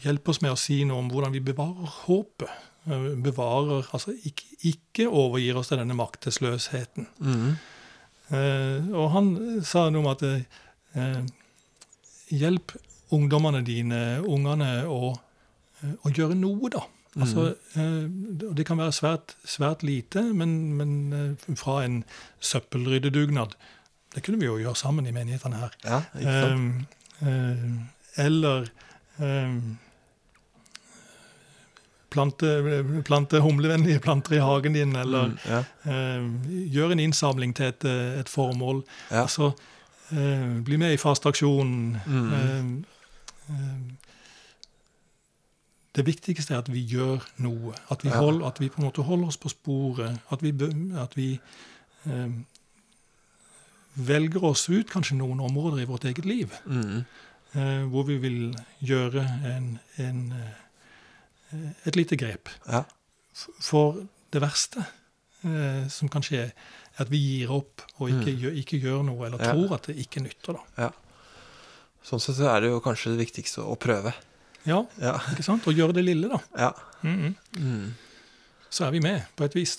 [0.04, 2.52] hjelpe oss med å si noe om hvordan vi bevarer håpet.
[2.86, 7.08] Eh, Bevarer, altså ikke, ikke overgir oss til denne maktesløsheten.
[7.18, 7.56] Mm.
[8.30, 9.32] Eh, og han
[9.66, 11.24] sa noe om at eh,
[12.30, 12.76] hjelp
[13.10, 15.10] ungdommene dine, ungene, å,
[15.82, 16.84] eh, å gjøre noe, da.
[17.18, 18.04] Altså, eh,
[18.48, 22.04] og det kan være svært, svært lite, men, men eh, fra en
[22.40, 23.56] søppelryddedugnad
[24.14, 25.74] Det kunne vi jo gjøre sammen i menighetene her.
[25.84, 26.96] ja, ikke sant?
[27.22, 28.70] Eh, eller
[32.10, 35.58] plante, plante humlevennlige planter i hagen din, eller Mm, ja.
[35.84, 36.24] eh,
[36.72, 37.84] gjøre en innsamling til et,
[38.20, 38.82] et formål.
[39.10, 39.22] Ja.
[39.22, 39.52] Altså,
[40.12, 42.00] eh, bli med i fasteaksjonen.
[42.06, 42.32] Mm.
[42.32, 42.64] Eh,
[43.50, 43.78] eh,
[45.92, 47.74] det viktigste er at vi gjør noe.
[47.90, 48.20] At vi, Ja.
[48.20, 50.20] hold, at vi på en måte holder oss på sporet.
[50.30, 50.52] At vi,
[50.96, 51.40] at vi
[52.06, 52.28] eh,
[53.96, 57.04] velger oss ut kanskje noen områder i vårt eget liv Mm.
[57.54, 59.24] eh, hvor vi vil gjøre
[59.56, 62.48] en, en, eh, et lite grep.
[62.68, 62.84] ja.
[63.60, 64.84] For det verste
[65.44, 69.26] eh, som kan skje, er at vi gir opp og ikke, gjør, ikke gjør noe,
[69.26, 69.44] eller Mm.
[69.46, 69.52] Ja.
[69.52, 70.58] tror at det ikke nytter.
[70.76, 70.90] da.
[72.04, 74.12] Sånn sett så er det jo kanskje det viktigste å prøve.
[74.66, 75.14] Ja, Ja.
[75.32, 75.66] ikke sant?
[75.66, 76.38] Og gjøre det lille, da.
[76.58, 76.72] ja.
[77.02, 77.94] Mm Mm.
[78.70, 79.78] Så er vi med, på et vis.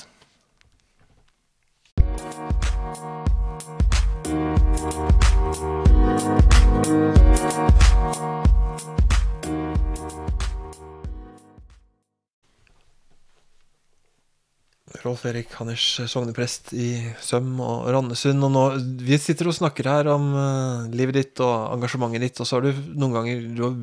[15.01, 16.89] Rolf Erik Hanners, sogneprest i
[17.23, 18.43] Søm og Randesund.
[18.43, 18.63] Og nå,
[19.07, 22.67] vi sitter og snakker her om uh, livet ditt og engasjementet ditt, og så har
[22.67, 23.77] du noen ganger du har,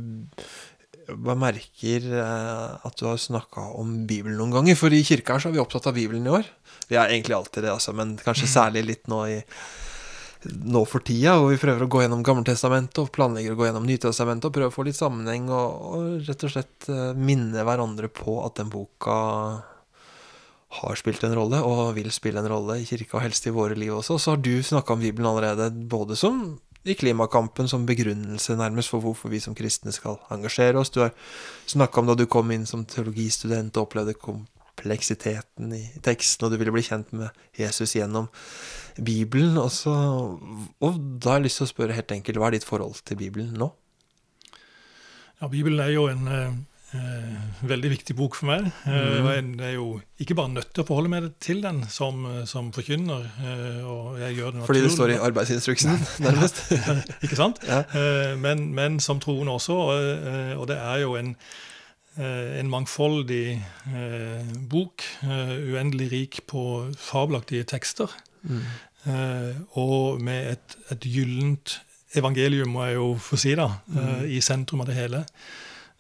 [1.17, 4.79] bare merker eh, at du har snakka om Bibelen noen ganger.
[4.79, 6.49] For i kirka her så er vi opptatt av Bibelen i år.
[6.89, 9.39] Vi er egentlig alltid det, altså, men kanskje særlig litt nå i
[10.47, 13.89] nå for tida, hvor vi prøver å gå gjennom Gammeltestamentet og planlegger å gå gjennom
[13.89, 18.11] Nytestamentet og prøve å få litt sammenheng og, og rett og slett eh, minne hverandre
[18.13, 19.17] på at den boka
[20.79, 23.77] har spilt en rolle, og vil spille en rolle i kirka, og helst i våre
[23.79, 24.19] liv også.
[24.21, 26.59] Så har du snakka om Bibelen allerede, både som
[26.93, 30.93] i klimakampen, som begrunnelse nærmest for hvorfor vi som kristne skal engasjere oss.
[30.95, 31.15] Du har
[31.69, 36.61] snakka om da du kom inn som teologistudent og opplevde kompleksiteten i teksten, og du
[36.61, 38.31] ville bli kjent med Jesus gjennom
[38.97, 39.59] Bibelen.
[39.61, 39.95] Og, så,
[40.81, 43.21] og da har jeg lyst til å spørre helt enkelt, hva er ditt forhold til
[43.21, 43.73] Bibelen nå?
[45.39, 46.27] Ja, Bibelen er jo en
[46.95, 48.67] eh, eh, veldig viktig bok for meg.
[48.87, 49.87] Eh, og jeg er jo
[50.21, 53.27] ikke bare nødt til å forholde meg til den som, eh, som forkynner.
[53.45, 56.63] eh, og jeg gjør det Fordi det står i arbeidsinstruksen, nærmest.
[57.25, 57.61] ikke sant?
[57.69, 57.83] Ja.
[57.93, 59.73] Eh, men, men som troende også.
[59.73, 61.35] Og, og det er jo en,
[62.17, 63.47] eh, en mangfoldig
[63.95, 65.05] eh, bok.
[65.23, 66.65] eh, uendelig rik på
[66.97, 68.09] fabelaktige tekster.
[68.43, 68.63] Mm.
[69.11, 71.81] eh, og med et, et gyllent
[72.17, 75.25] evangelium, må jeg jo få si, da, eh, i sentrum av det hele.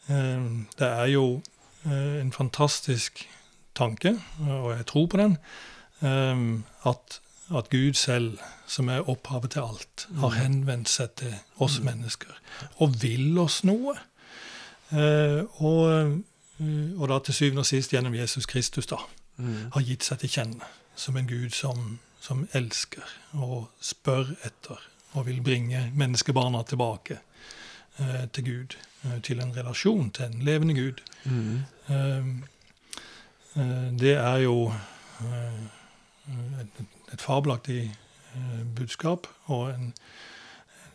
[0.09, 0.45] Eh,
[0.79, 1.43] det er jo
[1.87, 3.29] eh, en fantastisk
[3.75, 4.15] tanke,
[4.49, 5.37] og jeg tror på den,
[6.03, 7.21] eh, at,
[7.57, 12.35] at Gud selv, som er opphavet til alt, har henvendt seg til oss mennesker
[12.77, 13.95] og vil oss noe.
[14.93, 16.19] Eh, og,
[16.61, 18.97] eh, og da til syvende og sist gjennom Jesus Kristus, da
[19.39, 19.71] Mm.
[19.71, 20.67] har gitt seg til kjenne
[20.99, 23.05] som en Gud som, som elsker
[23.39, 24.81] og spør etter
[25.13, 27.21] og vil bringe menneskebarna tilbake
[28.33, 31.03] til Gud, eh, til en relasjon, til en levende Gud.
[31.25, 31.63] Mm.
[31.89, 32.29] Eh,
[33.57, 34.73] eh, det er jo
[35.21, 35.63] eh,
[36.63, 36.83] et,
[37.13, 37.81] et fabelaktig
[38.35, 39.95] eh, budskap og en,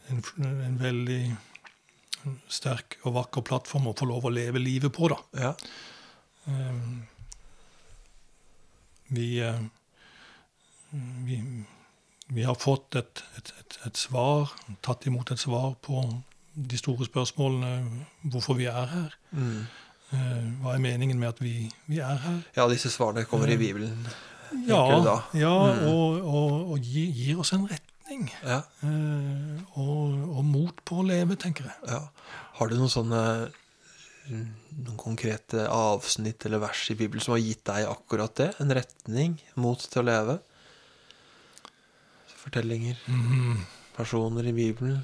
[0.09, 1.35] en, en veldig
[2.47, 5.19] sterk og vakker plattform å få lov å leve livet på, da.
[5.35, 5.53] Ja.
[6.47, 7.03] Ehm,
[9.13, 9.63] vi, eh,
[11.27, 11.39] vi,
[12.27, 14.53] vi har fått et, et, et, et svar,
[14.85, 16.05] tatt imot et svar på
[16.55, 19.15] de store spørsmålene hvorfor vi er her.
[19.31, 19.63] Mm.
[20.13, 22.41] Eh, hva er meningen med at vi, vi er her?
[22.55, 24.05] ja, disse svarene kommer i Bibelen.
[24.67, 24.83] Ja,
[25.33, 25.87] ja Mm.
[25.89, 28.29] og, og, og gi, gir oss en retning.
[28.45, 28.59] Ja.
[28.85, 31.75] eh, og, og mot på å leve, tenker jeg.
[31.89, 32.03] Ja.
[32.59, 33.23] Har du noen sånne
[34.29, 38.51] noen konkrete avsnitt eller vers i Bibelen som har gitt deg akkurat det?
[38.63, 40.37] En retning mot til å leve?
[42.43, 43.65] Fortellinger, Mm.
[43.97, 45.03] personer i Bibelen?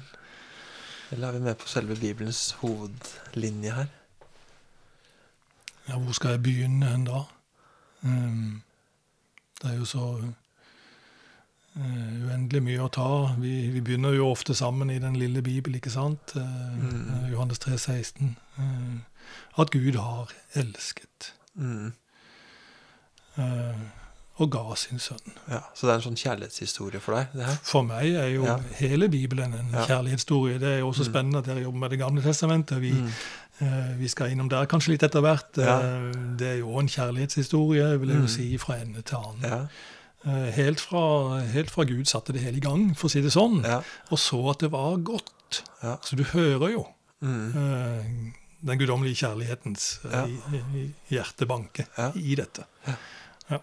[1.10, 3.86] Eller er vi med på selve Bibelens hovedlinje her?
[5.88, 7.22] Ja, hvor skal jeg begynne hen da?
[8.02, 8.62] Um,
[9.62, 10.04] det er jo så
[11.76, 13.08] uh, uendelig mye å ta.
[13.42, 16.36] Vi, vi begynner jo ofte sammen i den lille Bibel, ikke sant?
[16.36, 16.42] Uh,
[16.80, 17.08] Mm.
[17.24, 18.36] eh, Johannes 3, 16.
[18.58, 19.00] Uh,
[19.58, 21.32] at Gud har elsket.
[21.54, 21.92] Mm.
[24.38, 25.32] Og ga sin sønn.
[25.50, 27.26] Ja, Så det er en sånn kjærlighetshistorie for deg?
[27.34, 27.56] det her?
[27.62, 28.56] For meg er jo Ja.
[28.78, 29.84] hele Bibelen en Ja.
[29.86, 30.58] kjærlighetshistorie.
[30.58, 31.12] Det er jo også Mm.
[31.12, 32.80] spennende at dere jobber med Det gamle testamentet.
[32.80, 33.10] Vi, Mm.
[33.60, 35.56] eh, vi skal innom der kanskje litt etter hvert.
[35.56, 35.78] Ja.
[35.80, 38.22] Eh, Det er jo en kjærlighetshistorie, vil jeg Mm.
[38.22, 39.42] jo si, fra ende til annen.
[39.42, 39.66] Ja,
[40.26, 43.32] Eh, Helt fra, helt fra Gud satte det hele i gang, for å si det
[43.32, 43.78] sånn, ja,
[44.10, 45.62] og så at det var godt.
[45.82, 45.96] Ja.
[46.02, 46.86] Så du hører jo
[47.22, 47.56] mm.
[47.56, 48.04] eh,
[48.66, 50.26] den guddommelige kjærlighetens eh, Ja.
[51.10, 52.12] hjertebanke Ja.
[52.14, 52.64] i dette.
[52.86, 53.58] Ja.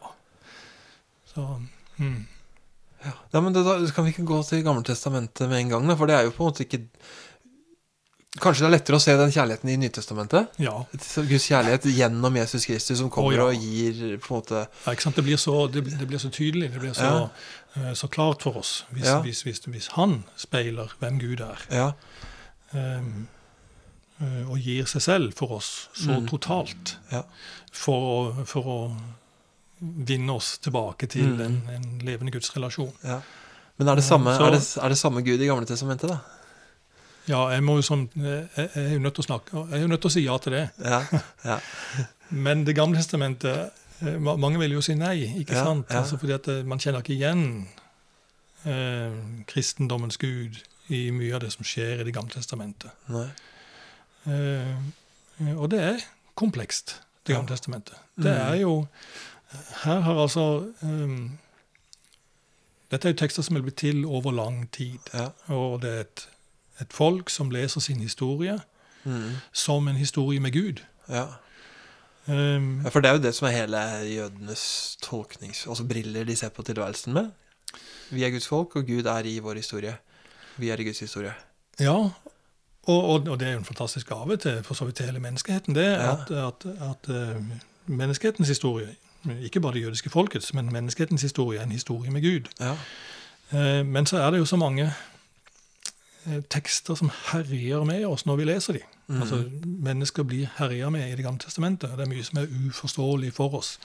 [1.37, 1.45] Ja.
[1.97, 2.25] Så mm.
[3.05, 3.13] ja.
[3.31, 6.17] ja men da, da kan vi ikke gå til Gammeltestamentet med en gang, for det
[6.17, 6.83] er jo på en måte ikke
[8.37, 10.57] Kanskje det er lettere å se den kjærligheten i Nytestamentet?
[10.61, 10.73] Ja.
[10.93, 13.45] Guds kjærlighet gjennom Jesus Kristus som kommer oh, ja.
[13.47, 15.17] og gir på en måte Ja, ikke sant?
[15.17, 17.29] Det blir så, det, det blir så tydelig, det blir så,
[17.79, 19.15] eh, så klart for oss hvis, Ja.
[19.25, 21.87] hvis, hvis, hvis han speiler hvem Gud er, Ja.
[22.77, 23.27] um,
[24.51, 26.27] og gir seg selv for oss så Mm.
[26.29, 27.23] totalt Ja.
[27.71, 28.79] for, for å
[29.79, 31.41] vinne oss tilbake til Mm.
[31.41, 32.93] en, en levende gudsrelasjon.
[33.03, 33.19] ja.
[33.79, 36.17] Men er det, samme, Så- er, det, er det samme Gud i Gamle testamentet, da?
[37.27, 39.87] Ja, jeg jo som, jeg, jeg er jo nødt til å snakke, jeg er jo
[39.87, 40.69] nødt til å si ja til det.
[40.83, 41.01] Ja.
[41.45, 41.59] ja.
[42.29, 43.69] Men Det gamle testamentet
[44.01, 45.85] eh, Mange vil jo si nei, ikke sant?
[45.93, 47.67] Altså fordi at eh, Man kjenner ikke igjen
[48.65, 49.13] eh,
[49.47, 50.57] kristendommens gud
[50.89, 52.91] i mye av det som skjer i Det gamle testamentet.
[54.27, 56.03] Eh, og det er
[56.35, 57.95] komplekst, Det gamle testamentet.
[58.17, 58.47] Det Mm.
[58.51, 58.87] er jo
[59.83, 61.37] Her har altså um,
[62.91, 64.97] Dette er jo tekster som er blitt til over lang tid.
[65.13, 65.27] Ja.
[65.53, 66.27] Og det er et,
[66.81, 68.59] et folk som leser sin historie
[69.07, 69.29] Mm.
[69.53, 70.81] som en historie med Gud.
[71.09, 71.25] ja.
[72.27, 73.77] Um, Ja, For det er jo det som er hele
[74.15, 75.67] jødenes tolknings...
[75.67, 77.29] Altså briller de ser på tilværelsen med.
[78.11, 79.95] Vi er Guds folk, og Gud er i vår historie.
[80.57, 81.33] Vi er i Guds historie.
[81.79, 82.09] Ja, og,
[83.03, 85.85] og, og det er jo en fantastisk gave til for så vidt hele menneskeheten, det
[85.85, 86.11] Ja.
[86.11, 87.43] at, at, at eh,
[87.85, 88.95] menneskehetens historie,
[89.43, 92.49] ikke bare det jødiske folkets, men menneskehetens historie en historie med Gud.
[92.59, 92.75] Ja.
[93.51, 94.93] Eh, Men så er det jo så mange
[96.27, 98.81] eh, tekster som herjer med oss når vi leser dem.
[99.07, 99.21] Mm.
[99.21, 101.89] Altså, mennesker blir herja med i Det gamle testamentet.
[101.97, 103.79] Det er mye som er uforståelig for oss.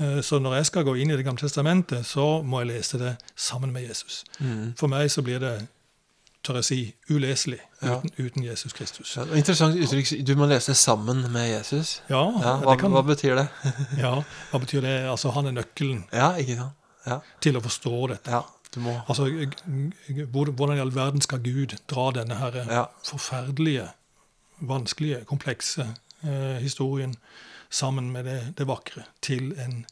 [0.00, 2.98] Eh, Så når jeg skal gå inn i Det gamle testamentet, så må jeg lese
[2.98, 4.24] det sammen med Jesus.
[4.40, 4.74] Mm.
[4.76, 5.66] For meg så blir det,
[6.44, 6.78] tør jeg si,
[7.10, 7.96] uleselig Ja.
[7.98, 9.16] uten, uten Jesus Kristus.
[9.16, 10.12] Ja, Interessant uttrykk.
[10.26, 12.02] Du må lese sammen med Jesus.
[12.10, 13.46] Ja, Ja, hva, kan, hva betyr det?
[14.04, 14.14] ja,
[14.52, 14.94] hva betyr det?
[15.10, 16.72] Altså, han er nøkkelen Ja, ikke sant?
[17.06, 18.30] Ja, til å forstå dette.
[18.30, 18.42] ja
[18.74, 19.26] du må Altså,
[20.32, 22.84] Hvordan i all verden skal Gud dra denne her Ja.
[23.06, 23.88] forferdelige,
[24.60, 25.86] vanskelige, komplekse
[26.24, 27.14] eh, historien
[27.70, 29.84] sammen med det, det vakre til en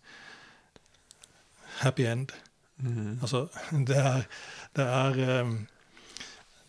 [1.82, 2.32] happy end?
[2.78, 3.18] Mm.
[3.22, 3.46] Altså,
[3.88, 4.22] det er,
[4.76, 5.52] det er eh,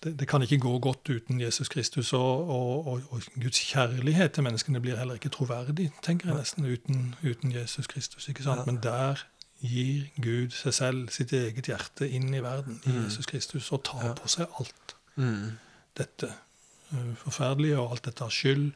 [0.04, 4.32] det, det kan ikke gå godt uten Jesus Kristus, og, og, og, og Guds kjærlighet
[4.36, 8.28] til menneskene blir heller ikke troverdig, tenker jeg nesten, uten, uten Jesus Kristus.
[8.30, 8.66] ikke sant?
[8.66, 9.24] Men der
[9.64, 13.04] gir Gud seg selv, sitt eget hjerte, inn i verden i Mm.
[13.06, 14.14] Jesus Kristus, og tar Ja.
[14.14, 15.52] på seg alt Mm.
[15.98, 16.28] dette
[16.94, 18.72] eh, forferdelige, og alt dette av skyld,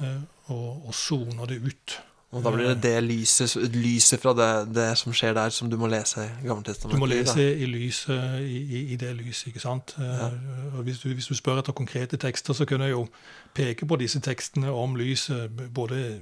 [0.00, 2.00] eh, og, og soner det ut.
[2.32, 5.76] Og da blir det det lyset, lyset fra det, det som skjer der, som du
[5.76, 6.94] må lese i Gammeltestamentet.
[6.96, 9.92] Du må lese i, lyset, i, i, i det lyset, ikke sant?
[9.98, 10.30] Eh, Ja.
[10.78, 13.06] og hvis, du, hvis du spør etter konkrete tekster, så kunne jeg jo
[13.54, 16.20] peke på disse tekstene om lyset, både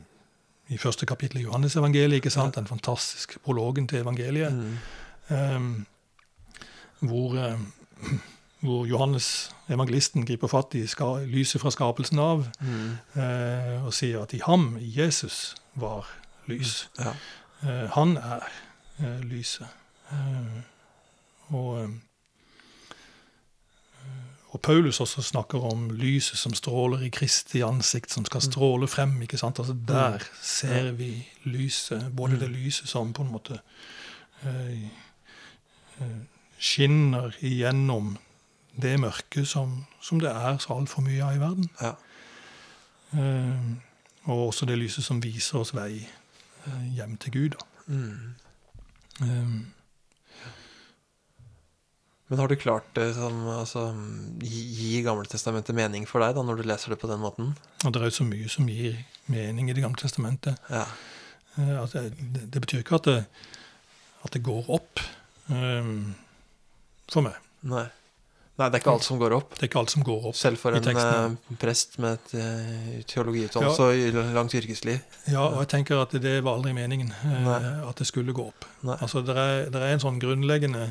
[0.69, 2.55] i første kapittel i Johannes evangeliet, ikke sant?
[2.59, 4.53] Den fantastiske prologen til evangeliet,
[5.31, 5.57] Mm.
[5.57, 5.87] um,
[7.01, 7.59] hvor, eh,
[8.61, 12.99] hvor Johannes evangelisten griper fatt i ska, lyset fra skapelsen av, Mm.
[13.17, 16.07] eh, og sier at i ham, Jesus, var
[16.47, 16.89] lys.
[16.99, 17.13] Ja.
[17.63, 18.41] Eh, han er
[19.01, 19.67] eh, lyset.
[20.13, 20.61] Eh,
[21.55, 21.89] og, eh,
[24.51, 29.23] og Paulus også snakker om lyset som stråler i Kristi ansikt, som skal stråle frem.
[29.23, 29.59] ikke sant?
[29.59, 33.61] Altså Der ser vi lyset, både det lyset som på en måte
[34.45, 34.91] eh,
[36.59, 38.17] skinner igjennom
[38.77, 41.71] det mørket som, som det er så altfor mye av i verden.
[41.81, 41.95] Ja.
[43.17, 43.71] Eh,
[44.31, 47.59] og også det lyset som viser oss vei eh, hjem til Gud.
[47.59, 47.67] Da.
[47.91, 48.35] Mm.
[49.27, 49.53] Eh,
[52.31, 53.89] Men har du klart det som altså,
[54.39, 57.57] gi, gi Gammeltestamentet mening for deg da, når du leser det på den måten?
[57.83, 60.61] og det er jo så mye som gir mening i Det gamle testamentet.
[60.71, 60.85] Ja.
[61.59, 63.25] Eh, det, det, betyr ikke at det,
[64.23, 65.03] at det går opp
[65.51, 65.91] eh,
[67.11, 67.41] for meg.
[67.67, 67.89] Nei.
[68.61, 69.55] Nei, det er ikke alt som går opp.
[69.57, 70.37] Det er ikke alt som går opp.
[70.37, 74.99] Selv for en eh, prest med et eh, teologiutdannelse og i langt yrkesliv.
[75.33, 77.57] Ja, og jeg tenker at det var aldri meningen eh, Nei.
[77.89, 78.67] at det skulle gå opp.
[78.85, 78.99] Nei.
[79.01, 80.91] Altså, det er, det er en sånn grunnleggende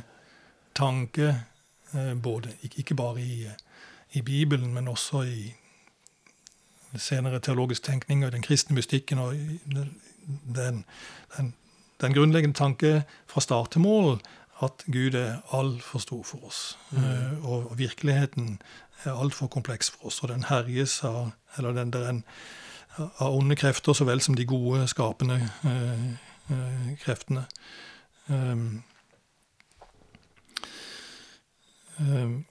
[0.79, 1.35] tanke,
[2.21, 3.47] både, ikke, bare i,
[4.17, 5.47] i Bibelen, men også i
[7.01, 9.33] senere teologisk tenkning og den kristne mystikken og
[9.73, 9.89] den,
[10.45, 10.83] den,
[11.35, 11.49] den
[12.01, 14.19] den grunnleggende tanke fra start til mål
[14.65, 16.77] at Gud er altfor stor for oss.
[16.91, 17.45] Mm.
[17.45, 18.59] og virkeligheten
[19.03, 22.23] er altfor kompleks for oss, og den herjes av eller den der en,
[22.97, 26.05] av onde krefter så vel som de gode, skapende eh,
[26.51, 27.45] eh, kreftene.
[28.27, 28.83] Um,
[31.99, 32.45] um,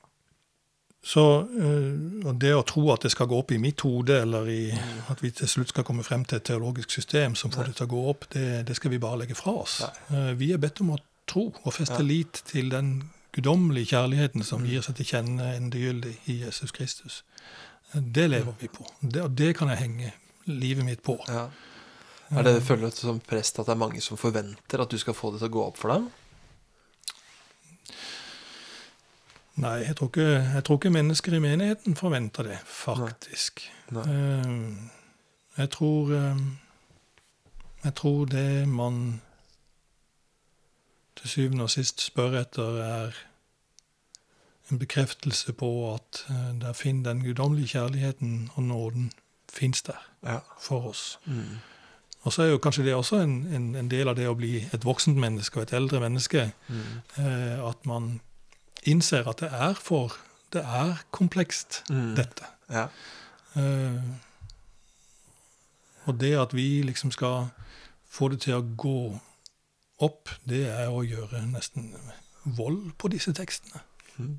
[1.08, 4.62] så uh, det å tro at det skal gå opp i mitt hode, eller i,
[5.08, 7.86] at vi til slutt skal komme frem til et teologisk system som får det til
[7.86, 9.80] å gå opp, det, det skal vi bare legge fra oss.
[10.10, 14.64] Uh, vi er bedt om å tro og feste lit til den guddommelige kjærligheten som
[14.66, 17.22] gir seg til kjenne endegyldig i Jesus Kristus.
[17.92, 20.12] Det lever vi på, det, og det kan jeg henge
[20.48, 21.16] livet mitt på.
[21.28, 21.48] Ja.
[22.28, 25.16] Er det føler du som prest at det er mange som forventer at du skal
[25.16, 26.08] få det til å gå opp for dem?
[29.58, 33.64] Nei, jeg tror, ikke, jeg tror ikke mennesker i menigheten forventer det, faktisk.
[33.96, 34.04] Nei.
[34.06, 34.58] Nei.
[35.58, 36.42] Jeg tror eh,
[37.84, 39.20] Jeg tror det man
[41.18, 43.16] til syvende og sist spør etter, er
[44.70, 49.12] en bekreftelse på at eh, der finner den guddommelige kjærligheten og nåden
[49.52, 50.38] fins der Ja.
[50.60, 51.18] for oss.
[51.26, 51.58] Mm.
[52.22, 54.58] Og så er jo kanskje det også en, en, en del av det å bli
[54.74, 56.50] et voksent menneske og et eldre menneske.
[56.68, 56.82] Mm.
[57.24, 58.20] Eh, at man
[58.82, 60.16] innser at det er for
[60.52, 62.14] Det er komplekst, Mm.
[62.16, 62.44] dette.
[62.70, 62.86] Ja.
[63.56, 64.02] Eh,
[66.08, 67.48] og det at vi liksom skal
[68.10, 69.20] få det til å gå
[70.04, 71.90] opp, det er å gjøre nesten
[72.58, 73.82] vold på disse tekstene.
[74.18, 74.38] Mm.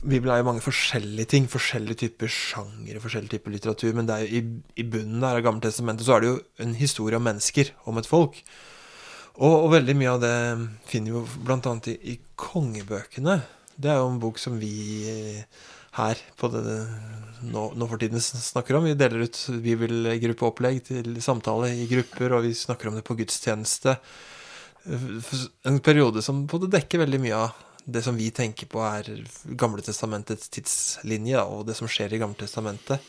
[0.00, 4.40] Bibelen er jo mange forskjellige ting, forskjellige typer sjangere, forskjellige typer litteratur, men i,
[4.80, 8.08] i bunnen der av Gammeltestamentet så er det jo en historie om mennesker, om et
[8.08, 8.40] folk.
[9.40, 10.36] Og, og veldig mye av det
[10.90, 13.38] finner vi jo annet i, i kongebøkene.
[13.80, 14.74] Det er jo en bok som vi
[15.08, 15.62] eh,
[15.96, 16.74] her på det,
[17.48, 18.84] nå, nå for tiden snakker om.
[18.86, 23.96] Vi deler ut bibelgruppeopplegg til samtale i grupper, og vi snakker om det på gudstjeneste.
[25.68, 29.08] En periode som både dekker veldig mye av det som vi tenker på er
[29.58, 33.00] Gamle testamentets tidslinje, og det som skjer i Gamle testamentet.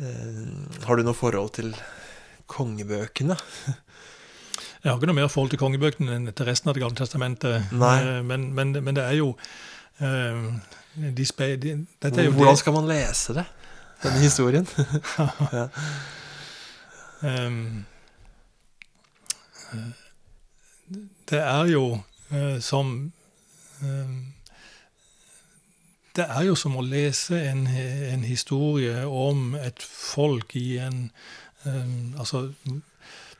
[0.00, 0.44] Eh,
[0.88, 1.74] har du noe forhold til
[2.50, 3.36] kongebøkene?
[4.84, 7.70] Jeg har ikke noe mer forhold til kongebøkene enn til resten av Det gamle testamentet.
[7.72, 9.30] Eh, Men, men, men det er jo
[10.00, 10.52] uh,
[11.16, 13.44] de spe, de, er jo Hvordan det skal man lese det?
[14.02, 14.68] Denne historien?
[15.58, 15.68] ja.
[17.24, 17.52] eh,
[21.30, 21.98] Det er jo
[22.60, 23.12] som
[23.82, 24.32] ehm,
[26.16, 31.10] Det er jo som å lese en, en historie om et folk i en
[31.66, 32.50] ehm, Altså,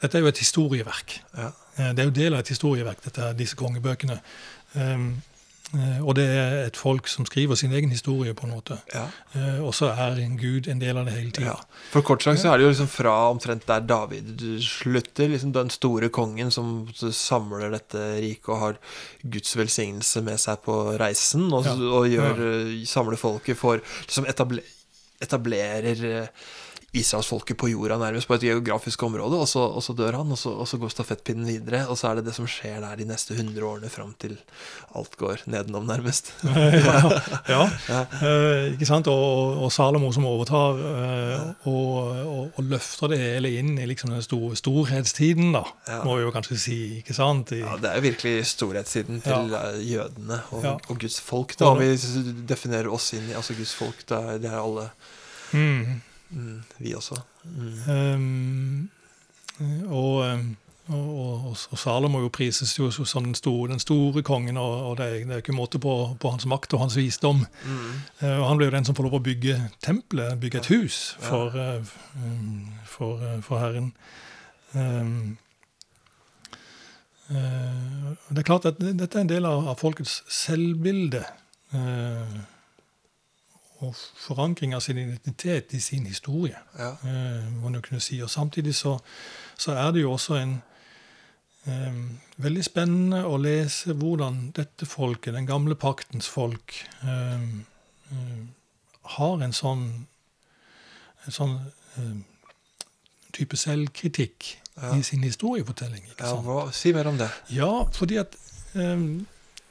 [0.05, 1.19] dette er jo et historieverk.
[1.37, 1.51] Ja.
[1.79, 4.21] Eh, Det er jo del av et historieverk, dette, disse kongebøkene.
[4.77, 5.09] Eh,
[6.05, 8.77] og det er et folk som skriver sin egen historie, på en måte.
[8.95, 9.09] ja.
[9.35, 11.47] Eh, Og så er en gud en del av det hele tida.
[11.57, 11.81] Ja.
[11.91, 15.71] For kort sagt så er det jo liksom fra omtrent der David slutter, liksom den
[15.75, 18.79] store kongen som samler dette riket og har
[19.25, 21.73] Guds velsignelse med seg på reisen, og, Ja.
[21.75, 24.63] og gjør, samler folket for liksom etabler,
[25.21, 26.29] etablerer
[26.95, 30.39] Israelsfolket på jorda nærmest på et geografisk område, og så, og så dør han, og
[30.39, 33.07] så, og så går stafettpinnen videre, og så er det det som skjer der de
[33.09, 34.37] neste hundre årene fram til
[34.95, 36.31] alt går nedenom, nærmest.
[36.45, 37.01] ja,
[37.51, 37.65] ja.
[37.95, 38.01] Ja.
[38.23, 39.09] Eh, ikke sant?
[39.11, 44.55] Og, og Salomo som overtar eh, og, løfter det hele inn i liksom den store
[44.59, 46.01] storhetstiden, da, Ja.
[46.07, 46.79] må vi jo kanskje si.
[47.03, 47.53] ikke sant?
[47.53, 51.57] I, Ja, Det er jo virkelig storhetstiden til eh, jødene og Guds folk.
[51.59, 51.93] da, Om vi
[52.49, 54.89] definerer oss inn i altså Guds folk, det er, det er alle
[55.55, 56.01] Mm.
[56.31, 57.21] Mm, vi også.
[57.45, 57.91] Mm.
[57.91, 58.91] Um,
[59.87, 60.15] og,
[60.89, 65.07] og, og, og Salomo jo prises jo som den store, den store kongen, og, det,
[65.07, 67.47] er, det er ikke måte på, på hans makt og hans visdom.
[67.65, 67.95] Mm.
[68.23, 71.01] Uh, og han ble jo den som får lov å bygge tempelet, bygge et hus
[71.23, 73.95] for, um, for, uh, for Herren.
[74.75, 75.39] Um,
[77.29, 81.23] det er klart at dette er en del av, av folkets selvbilde.
[81.75, 82.35] eh,
[83.85, 83.95] og
[84.27, 86.91] forankring av sin identitet i sin historie, Ja.
[87.05, 88.21] eh, må du kunne si.
[88.23, 88.99] Og samtidig så,
[89.57, 90.55] så er det jo også en
[91.67, 91.95] eh,
[92.37, 97.43] veldig spennende å lese hvordan dette folket, den gamle paktens folk, eh,
[98.13, 98.45] eh,
[99.17, 99.87] har en sånn,
[101.27, 101.59] en sånn
[103.33, 104.97] type selvkritikk Ja.
[104.97, 106.03] i sin historiefortelling.
[106.19, 107.29] Ja, hva, si mer om det.
[107.51, 108.35] Ja, fordi at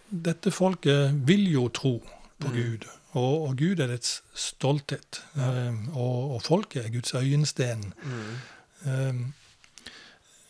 [0.09, 1.97] dette folket vil jo tro
[2.39, 2.53] på Mm.
[2.53, 2.88] Gud.
[3.11, 5.23] Og, og Gud er dets stolthet.
[5.38, 5.69] Ja.
[5.69, 7.93] Um, og, og folket er Guds øyensten.
[8.03, 8.91] Mm.
[8.91, 9.34] Um,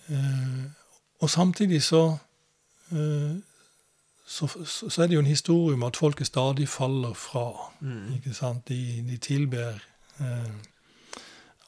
[0.10, 0.64] uh,
[1.20, 2.18] og samtidig så,
[2.92, 3.36] uh,
[4.28, 4.48] så,
[4.90, 7.72] så, er det jo en historie om at folket stadig faller fra.
[7.80, 8.14] Mm.
[8.16, 8.68] Ikke sant?
[8.68, 9.74] De, de tilber
[10.20, 10.54] uh,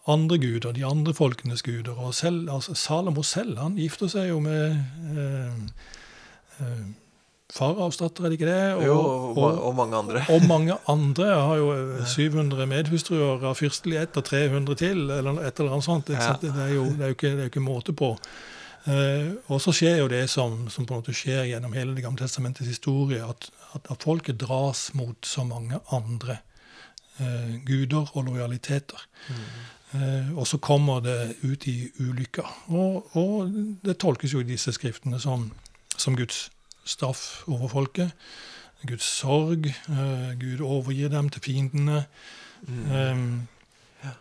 [0.08, 1.92] andre guder, de andre folkenes guder.
[1.92, 4.80] Og selv, altså Salomo selv han gifter seg jo med
[7.46, 8.74] eh, eh, Faraos er det ikke det?
[8.76, 10.26] Og, Jo, og, og, og mange andre.
[10.30, 11.26] og mange andre.
[11.26, 15.72] Jeg har jo eh, 700 medhustruer av fyrstelig ett og 300 til, eller et eller
[15.72, 16.10] annet sånt.
[16.10, 16.36] Ja.
[16.42, 18.16] Det, er jo, det, er ikke, det er jo ikke måte på.
[18.86, 22.04] Eh, og så skjer jo det som, som på en måte skjer gjennom hele Det
[22.06, 26.38] gamle testamentets historie, at, at, at folket dras mot så mange andre
[27.20, 29.02] eh, guder og lojaliteter.
[29.96, 32.52] Eh, og så kommer det ut i ulykker.
[32.68, 33.50] Og, og
[33.86, 35.50] det tolkes jo i disse skriftene som,
[35.98, 36.50] som Guds
[36.86, 38.12] straff over folket.
[38.86, 39.66] Guds sorg.
[39.90, 42.06] Eh, Gud overgir dem til fiendene.
[42.68, 42.92] Mm.
[42.92, 43.48] Um,
[44.04, 44.12] Ja.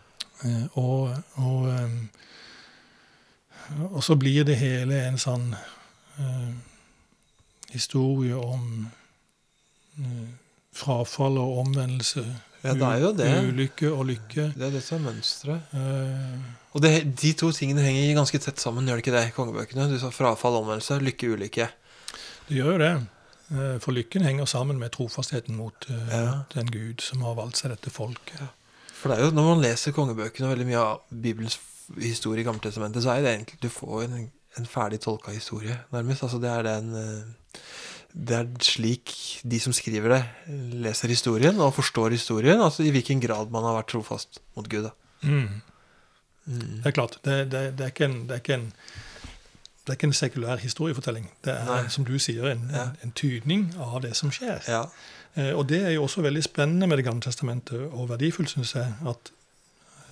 [0.44, 2.08] eh, og, og, um,
[3.90, 5.54] og så blir det hele en sånn
[6.18, 6.50] uh,
[7.72, 8.86] historie om
[9.98, 10.26] uh,
[10.74, 12.24] frafall og omvendelse.
[12.64, 13.30] Ja, det er jo det.
[13.50, 14.50] Ulykke og lykke.
[14.56, 15.72] Det er det som er mønsteret.
[15.72, 19.26] Uh, Og det, de to tingene henger ganske tett sammen, gjør det ikke det?
[19.36, 19.88] kongebøkene?
[19.92, 21.68] Du sa frafall, omvendelse, lykke, ulykke.
[22.48, 22.92] Det gjør jo det.
[23.54, 26.42] Eh, For lykken henger sammen med trofastheten mot eh, Ja.
[26.54, 28.40] den Gud som har valgt seg dette folket.
[28.94, 31.58] For det er jo, når man leser kongebøkene og veldig mye av Bibelens
[32.00, 36.22] historie i Gammeltestamentet, så er det egentlig Du får en, en ferdig tolka historie, nærmest.
[36.24, 37.60] Altså, det er den eh,
[38.14, 39.12] Det er slik
[39.44, 40.22] de som skriver det,
[40.86, 42.60] leser historien og forstår historien.
[42.62, 44.86] Altså i hvilken grad man har vært trofast mot Gud.
[45.22, 45.60] Mm.
[46.46, 46.82] Mm.
[46.84, 47.18] Det er klart.
[47.24, 48.70] Det, det, det, er en, det, er ikke en,
[49.84, 51.30] det er ikke en sekulær historiefortelling.
[51.44, 51.88] Det er, Nei.
[51.88, 52.86] som du sier, en, Ja.
[53.02, 54.62] en, tydning av det som skjer.
[54.68, 54.84] Ja.
[55.36, 58.74] Eh, og det er jo også veldig spennende med Det gamle testamentet, og verdifullt, syns
[58.74, 59.32] jeg, at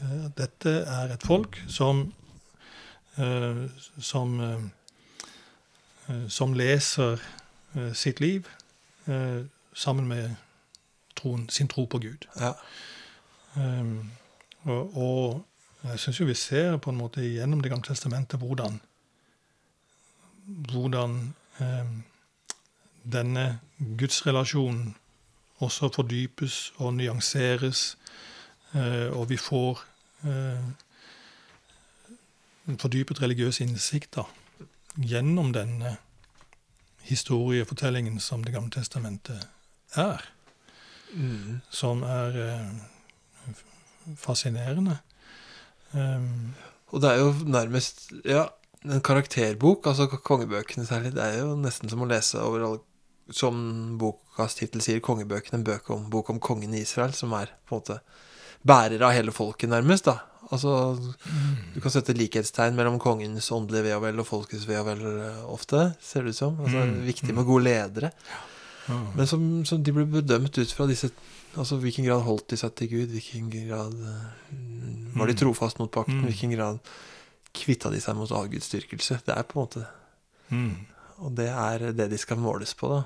[0.03, 2.13] eh, dette er et folk som
[3.19, 3.69] eh,
[4.01, 4.61] som, eh,
[6.09, 7.21] eh, som leser
[7.77, 8.47] eh, sitt liv
[9.09, 9.43] eh,
[9.75, 10.31] sammen med
[11.17, 12.27] troen, sin tro på Gud.
[12.41, 12.53] ja.
[14.65, 15.45] Og, og
[15.91, 18.81] jeg syns jo vi ser på en måte gjennom Det gamle testamentet hvordan
[20.47, 21.87] hvordan eh,
[23.13, 23.61] denne
[23.99, 24.97] gudsrelasjonen
[25.63, 27.99] også fordypes og nyanseres,
[28.75, 29.83] eh, og vi får
[30.25, 30.69] eh,
[32.69, 34.27] en fordypet religiøs innsikt da,
[34.97, 35.97] gjennom denne
[37.03, 39.49] historiefortellingen som Det gamle testamentet
[39.95, 40.33] er
[41.15, 41.61] Mm.
[41.71, 42.69] som er eh,
[44.17, 44.99] fascinerende.
[45.93, 46.55] Um,
[46.87, 48.47] Og det er jo nærmest Ja,
[48.85, 52.81] en karakterbok, altså kongebøkene særlig, det er jo nesten som å lese over alle
[53.33, 57.47] Som bokas tittel sier, kongebøkene, en bøk om, bok om kongen i Israel, som er
[57.69, 58.01] på en måte
[58.67, 60.05] bærer av hele folket, nærmest.
[60.11, 60.19] da
[60.51, 60.99] Altså,
[61.73, 65.01] Du kan sette likhetstegn mellom kongens åndelige ve og vel og folkets ve og vel
[65.07, 66.59] eh, ofte, ser det ut som.
[66.61, 68.11] Altså, Mm, Viktig med gode ledere.
[69.17, 71.11] Men som, som de ble bedømt ut fra disse
[71.57, 74.53] Altså hvilken grad holdt de seg til Gud, hvilken grad eh,
[75.17, 75.39] var de Mm.
[75.39, 76.27] trofast mot pakten, Mm.
[76.27, 76.79] hvilken grad
[77.55, 79.21] kvitta de seg mot avgudsdyrkelse.
[79.27, 79.87] Det er på en måte
[80.53, 80.87] Mm.
[81.23, 83.03] Og det er det de skal måles på, da.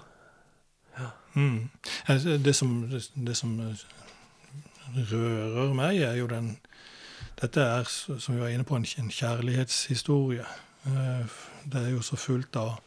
[1.35, 1.69] Mm.
[2.09, 2.91] Altså, Det, som,
[3.27, 3.77] det som eh,
[5.13, 6.57] rører meg, er jo den
[7.41, 7.85] Dette er,
[8.19, 10.45] som vi var inne på, en en kjærlighetshistorie.
[10.87, 11.27] Eh,
[11.73, 12.79] Det er jo så fullt av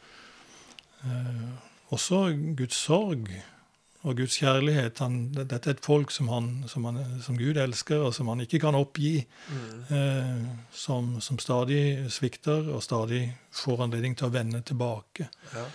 [1.05, 1.49] eh,
[1.91, 3.29] også Guds sorg
[4.07, 4.99] og Guds kjærlighet.
[5.03, 8.45] Han, dette er et folk som, han, som, han, som Gud elsker, og som han
[8.45, 9.17] ikke kan oppgi.
[9.91, 15.27] Eh, som, som stadig svikter, og stadig får anledning til å vende tilbake.
[15.55, 15.65] Ja.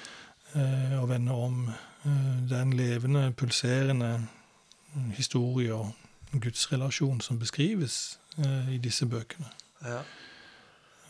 [0.55, 4.15] Eh, og vende om eh, den levende, pulserende
[4.95, 5.93] mm, historie og
[6.33, 9.51] gudsrelasjon som beskrives eh, i disse bøkene.
[9.85, 10.01] Ja.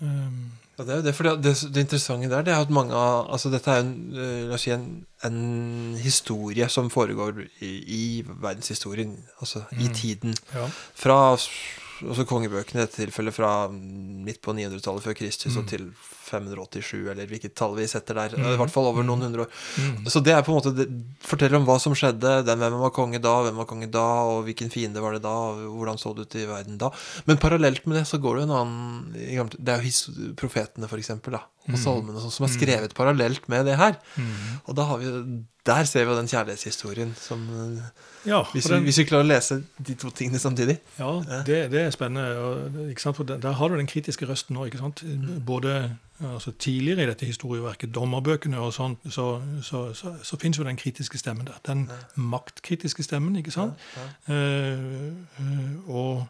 [0.00, 2.70] Um, Ja, det er jo det, for det, det, det interessante der, det er at
[2.70, 7.44] mange av Altså, dette er en, eh, la oss si, en, en historie som foregår
[7.62, 9.94] i, i verdenshistorien, altså i Mm.
[9.94, 10.34] tiden.
[10.54, 10.66] ja.
[10.94, 15.68] Fra altså kongebøkene i dette tilfellet fra midt på 900-tallet før Kristus og Mm.
[15.68, 15.92] til
[16.24, 18.34] 587, eller hvilket tall vi setter der.
[18.38, 18.48] Mm.
[18.54, 19.08] I hvert fall over Mm.
[19.12, 19.50] noen hundre år.
[19.78, 20.08] Mm.
[20.10, 20.88] Så det er på en måte det
[21.20, 24.44] forteller om hva som skjedde, den hvem var konge da, hvem var konge da, og
[24.48, 26.90] hvilken fiende var det da, og hvordan så det ut i verden da.
[27.26, 30.96] Men parallelt med det så går det jo en annen Det er jo profetene, for
[30.98, 31.80] eksempel, da, og Mm.
[31.80, 33.96] salmene sånn, som er skrevet parallelt med det her.
[34.16, 34.60] Mm.
[34.68, 37.80] Og da har vi Der ser vi jo den kjærlighetshistorien som eh,
[38.28, 40.78] Ja, hvis, vi, den, hvis vi klarer å lese de to tingene samtidig.
[40.98, 41.08] ja
[41.46, 42.36] det, det er spennende.
[42.36, 43.16] Og, ikke sant?
[43.16, 44.66] For der, der har du den kritiske røsten nå.
[44.68, 45.00] ikke sant?
[45.46, 45.96] Både
[46.32, 49.26] altså, tidligere i dette historieverket, dommerbøkene og sånn, så,
[49.62, 51.60] så, så, så fins jo den kritiske stemmen der.
[51.66, 53.80] Den maktkritiske stemmen, ikke sant?
[53.96, 54.34] Ja, ja.
[54.34, 56.26] eh, og,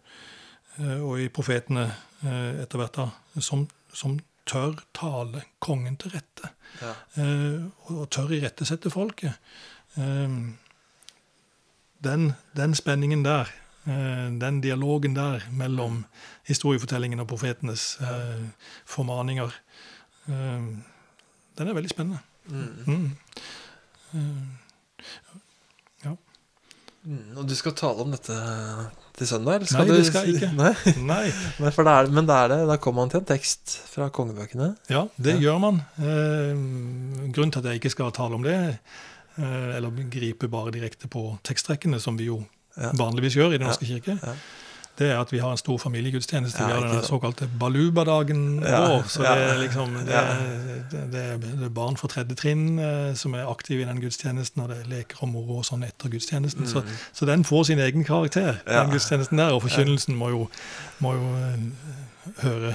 [0.78, 1.88] eh, og i profetene
[2.24, 3.08] eh, etter hvert da,
[3.40, 4.18] som, som
[4.48, 6.52] tør tale kongen til rette.
[6.82, 6.94] Ja.
[7.20, 9.36] eh, og, tør irettesette folket.
[9.96, 10.38] Eh,
[12.04, 13.52] den, den spenningen der,
[13.86, 16.04] eh, den dialogen der mellom
[16.46, 18.48] historiefortellingen og profetenes eh,
[18.84, 19.63] formaninger, eh,
[20.26, 22.20] den er veldig spennende.
[22.48, 23.16] Mm.
[24.12, 24.42] Mm.
[26.04, 26.12] Ja.
[27.04, 27.36] Mm.
[27.38, 28.36] Og du skal tale om dette
[29.18, 29.60] til søndag?
[29.62, 30.50] Eller Nei, det skal jeg ikke.
[30.62, 30.72] Nei?
[31.06, 31.24] Nei.
[31.62, 32.60] Nei, for det er, men det er det.
[32.70, 34.72] Da kommer man til en tekst fra kongebøkene.
[34.90, 35.40] Ja, det Ja.
[35.48, 35.82] gjør man.
[35.98, 38.56] Eh, grunnen til at jeg ikke skal tale om det,
[39.38, 42.42] eh, eller gripe bare direkte på tekstrekkene, som vi jo
[42.76, 42.90] Ja.
[42.98, 43.98] vanligvis gjør i Den norske Ja.
[43.98, 44.34] kirke, Ja.
[44.98, 46.60] Det er at vi har en stor familiegudstjeneste.
[46.62, 49.02] Ja, vi har den såkalte Baluba-dagen Ja, vår.
[49.08, 49.34] Så ja.
[49.34, 50.22] det er liksom det, Ja.
[50.90, 54.62] det, er- det er barn fra tredje trinn eh, som er aktive i den gudstjenesten,
[54.62, 56.66] og det er leker og moro og sånn etter gudstjenesten.
[56.66, 56.86] Så, Mm.
[57.12, 59.50] så den får sin egen karakter, den gudstjenesten der.
[59.52, 60.48] Og forkynnelsen må jo,
[61.00, 62.74] må jo eh, høre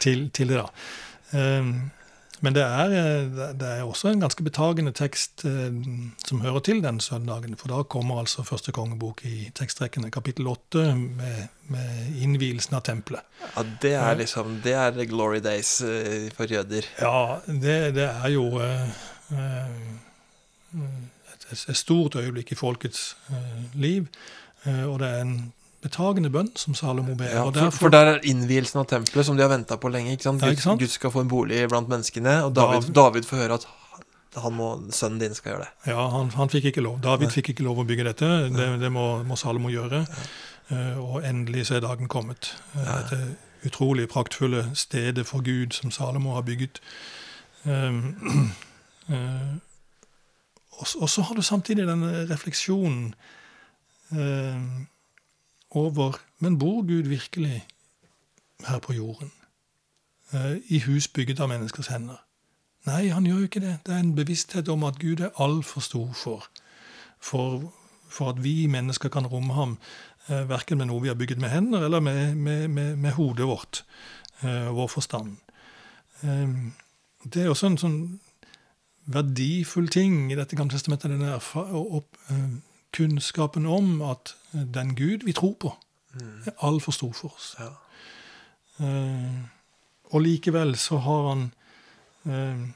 [0.00, 1.58] til, til det, da.
[1.58, 1.90] Um,
[2.40, 5.74] men det er, eh, det er også en ganske betagende tekst eh,
[6.26, 7.56] som hører til den søndagen.
[7.58, 13.26] For da kommer altså første kongebok i teksttrekkene, kapittel åtte, med, med innvielsen av tempelet.
[13.56, 16.86] Ja, det er liksom Det er glory days eh, for jøder.
[17.00, 18.88] Ja, det, det er jo et,
[21.52, 23.16] et stort øyeblikk i folkets
[23.74, 24.06] liv.
[24.66, 25.52] og det er en
[25.82, 27.30] betagende bønn som Salomo ber.
[27.30, 30.16] Ja, for, for der er innvielsen av tempelet, som de har venta på lenge.
[30.16, 30.42] ikke sant?
[30.42, 30.80] Gud, sant?
[30.82, 33.68] Gud skal få en bolig blant menneskene, og David, David- David får høre at
[34.38, 35.92] han må, sønnen din skal gjøre det.
[35.92, 36.98] Ja, han, han fikk ikke lov.
[37.02, 37.34] David Nei.
[37.38, 38.30] fikk ikke lov å bygge dette.
[38.54, 40.04] Det, det må, må Salomo gjøre.
[40.68, 42.52] Uh, og endelig så er dagen kommet.
[42.76, 43.00] Ja.
[43.00, 46.82] Dette utrolig praktfulle stedet for Gud som Salomo har bygget.
[47.68, 48.14] Um,
[49.10, 49.58] uh,
[50.78, 53.14] og, så har du samtidig denne refleksjonen
[54.14, 54.60] eh,
[55.70, 57.66] over Men bor Gud virkelig
[58.66, 59.32] her på jorden?
[60.32, 62.20] Eh, I hus bygget av menneskers hender?
[62.86, 63.78] Nei, han gjør jo ikke det.
[63.86, 66.46] Det er en bevissthet om at Gud er altfor stor for,
[67.18, 67.72] for,
[68.08, 69.78] for at vi mennesker kan romme ham,
[70.28, 73.46] eh, verken med noe vi har bygget med hender, eller med, med, med, med hodet
[73.46, 73.84] vårt
[74.42, 75.36] eh, vår forstand.
[77.24, 77.98] Det er også en sånn
[79.08, 82.58] verdifull ting i dette gamle testamentet, den eh,
[82.92, 85.74] kunnskapen om at den Gud vi tror på,
[86.46, 87.54] er altfor stor for oss.
[87.60, 87.68] Ja.
[88.80, 89.38] Eh,
[90.14, 91.52] og likevel så har han
[92.26, 92.68] eh,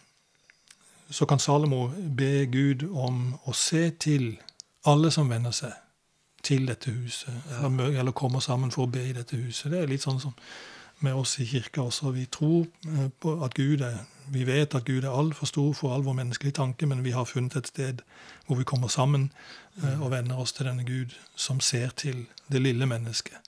[1.11, 4.39] Så kan Salomo be Gud om å se til
[4.89, 5.73] alle som venner seg
[6.43, 9.71] til dette huset, eller, mø- eller kommer sammen for å be i dette huset.
[9.71, 10.33] Det er litt sånn som
[11.01, 12.11] med oss i kirka også.
[12.17, 14.01] Vi tror eh, på at Gud er
[14.31, 17.27] Vi vet at Gud er altfor stor for all vår menneskelige tanke, men vi har
[17.29, 18.03] funnet et sted
[18.47, 19.31] hvor vi kommer sammen
[19.83, 23.39] eh, og venner oss til denne Gud som ser til det lille mennesket.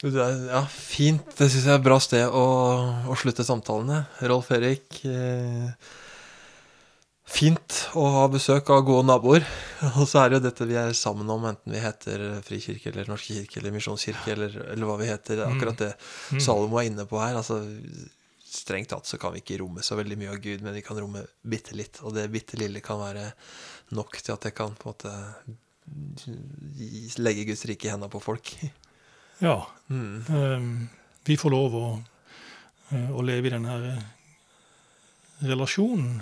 [0.00, 1.26] Er, ja, fint.
[1.36, 2.44] Det syns jeg er et bra sted å,
[3.10, 4.06] å slutte samtalene.
[4.30, 5.02] Rolf Erik.
[5.04, 5.90] Eh,
[7.30, 9.44] fint å ha besøk av gode naboer.
[10.00, 13.12] Og så er det jo dette vi er sammen om, enten vi heter Frikirke eller
[13.12, 15.44] Norske kirke eller Misjonskirke eller, eller hva vi heter.
[15.44, 15.92] Er Akkurat det
[16.30, 16.38] Mm.
[16.38, 17.34] Salomo er inne på her.
[17.34, 17.56] altså
[18.50, 20.98] Strengt tatt så kan vi ikke romme så veldig mye av Gud, men vi kan
[20.98, 22.00] romme bitte litt.
[22.02, 23.28] Og det bitte lille kan være
[23.94, 25.12] nok til at jeg kan på en måte
[27.22, 28.54] legge Guds rike i hendene på folk.
[29.40, 30.18] Ja, Mm.
[30.28, 30.88] Eh,
[31.24, 31.84] vi får lov å,
[32.92, 34.02] eh, å leve i denne her
[35.48, 36.20] relasjonen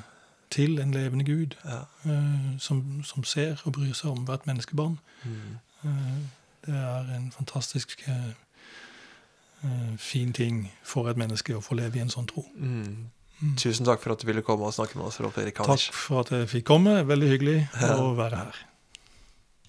[0.54, 1.80] til en levende Gud Ja.
[2.06, 4.98] eh, som, som ser og bryr seg om hvert menneskebarn.
[5.24, 5.58] Mm.
[5.82, 6.18] Eh,
[6.68, 8.32] Det er en fantastisk eh,
[9.98, 12.44] fin ting for et menneske å få leve i en sånn tro.
[12.54, 13.08] Mm.
[13.38, 13.54] Mm.
[13.58, 16.24] Tusen takk for at du ville komme og snakke med oss, Rolf Erik Takk for
[16.24, 16.96] at jeg fikk komme.
[17.06, 18.64] Veldig hyggelig å være her.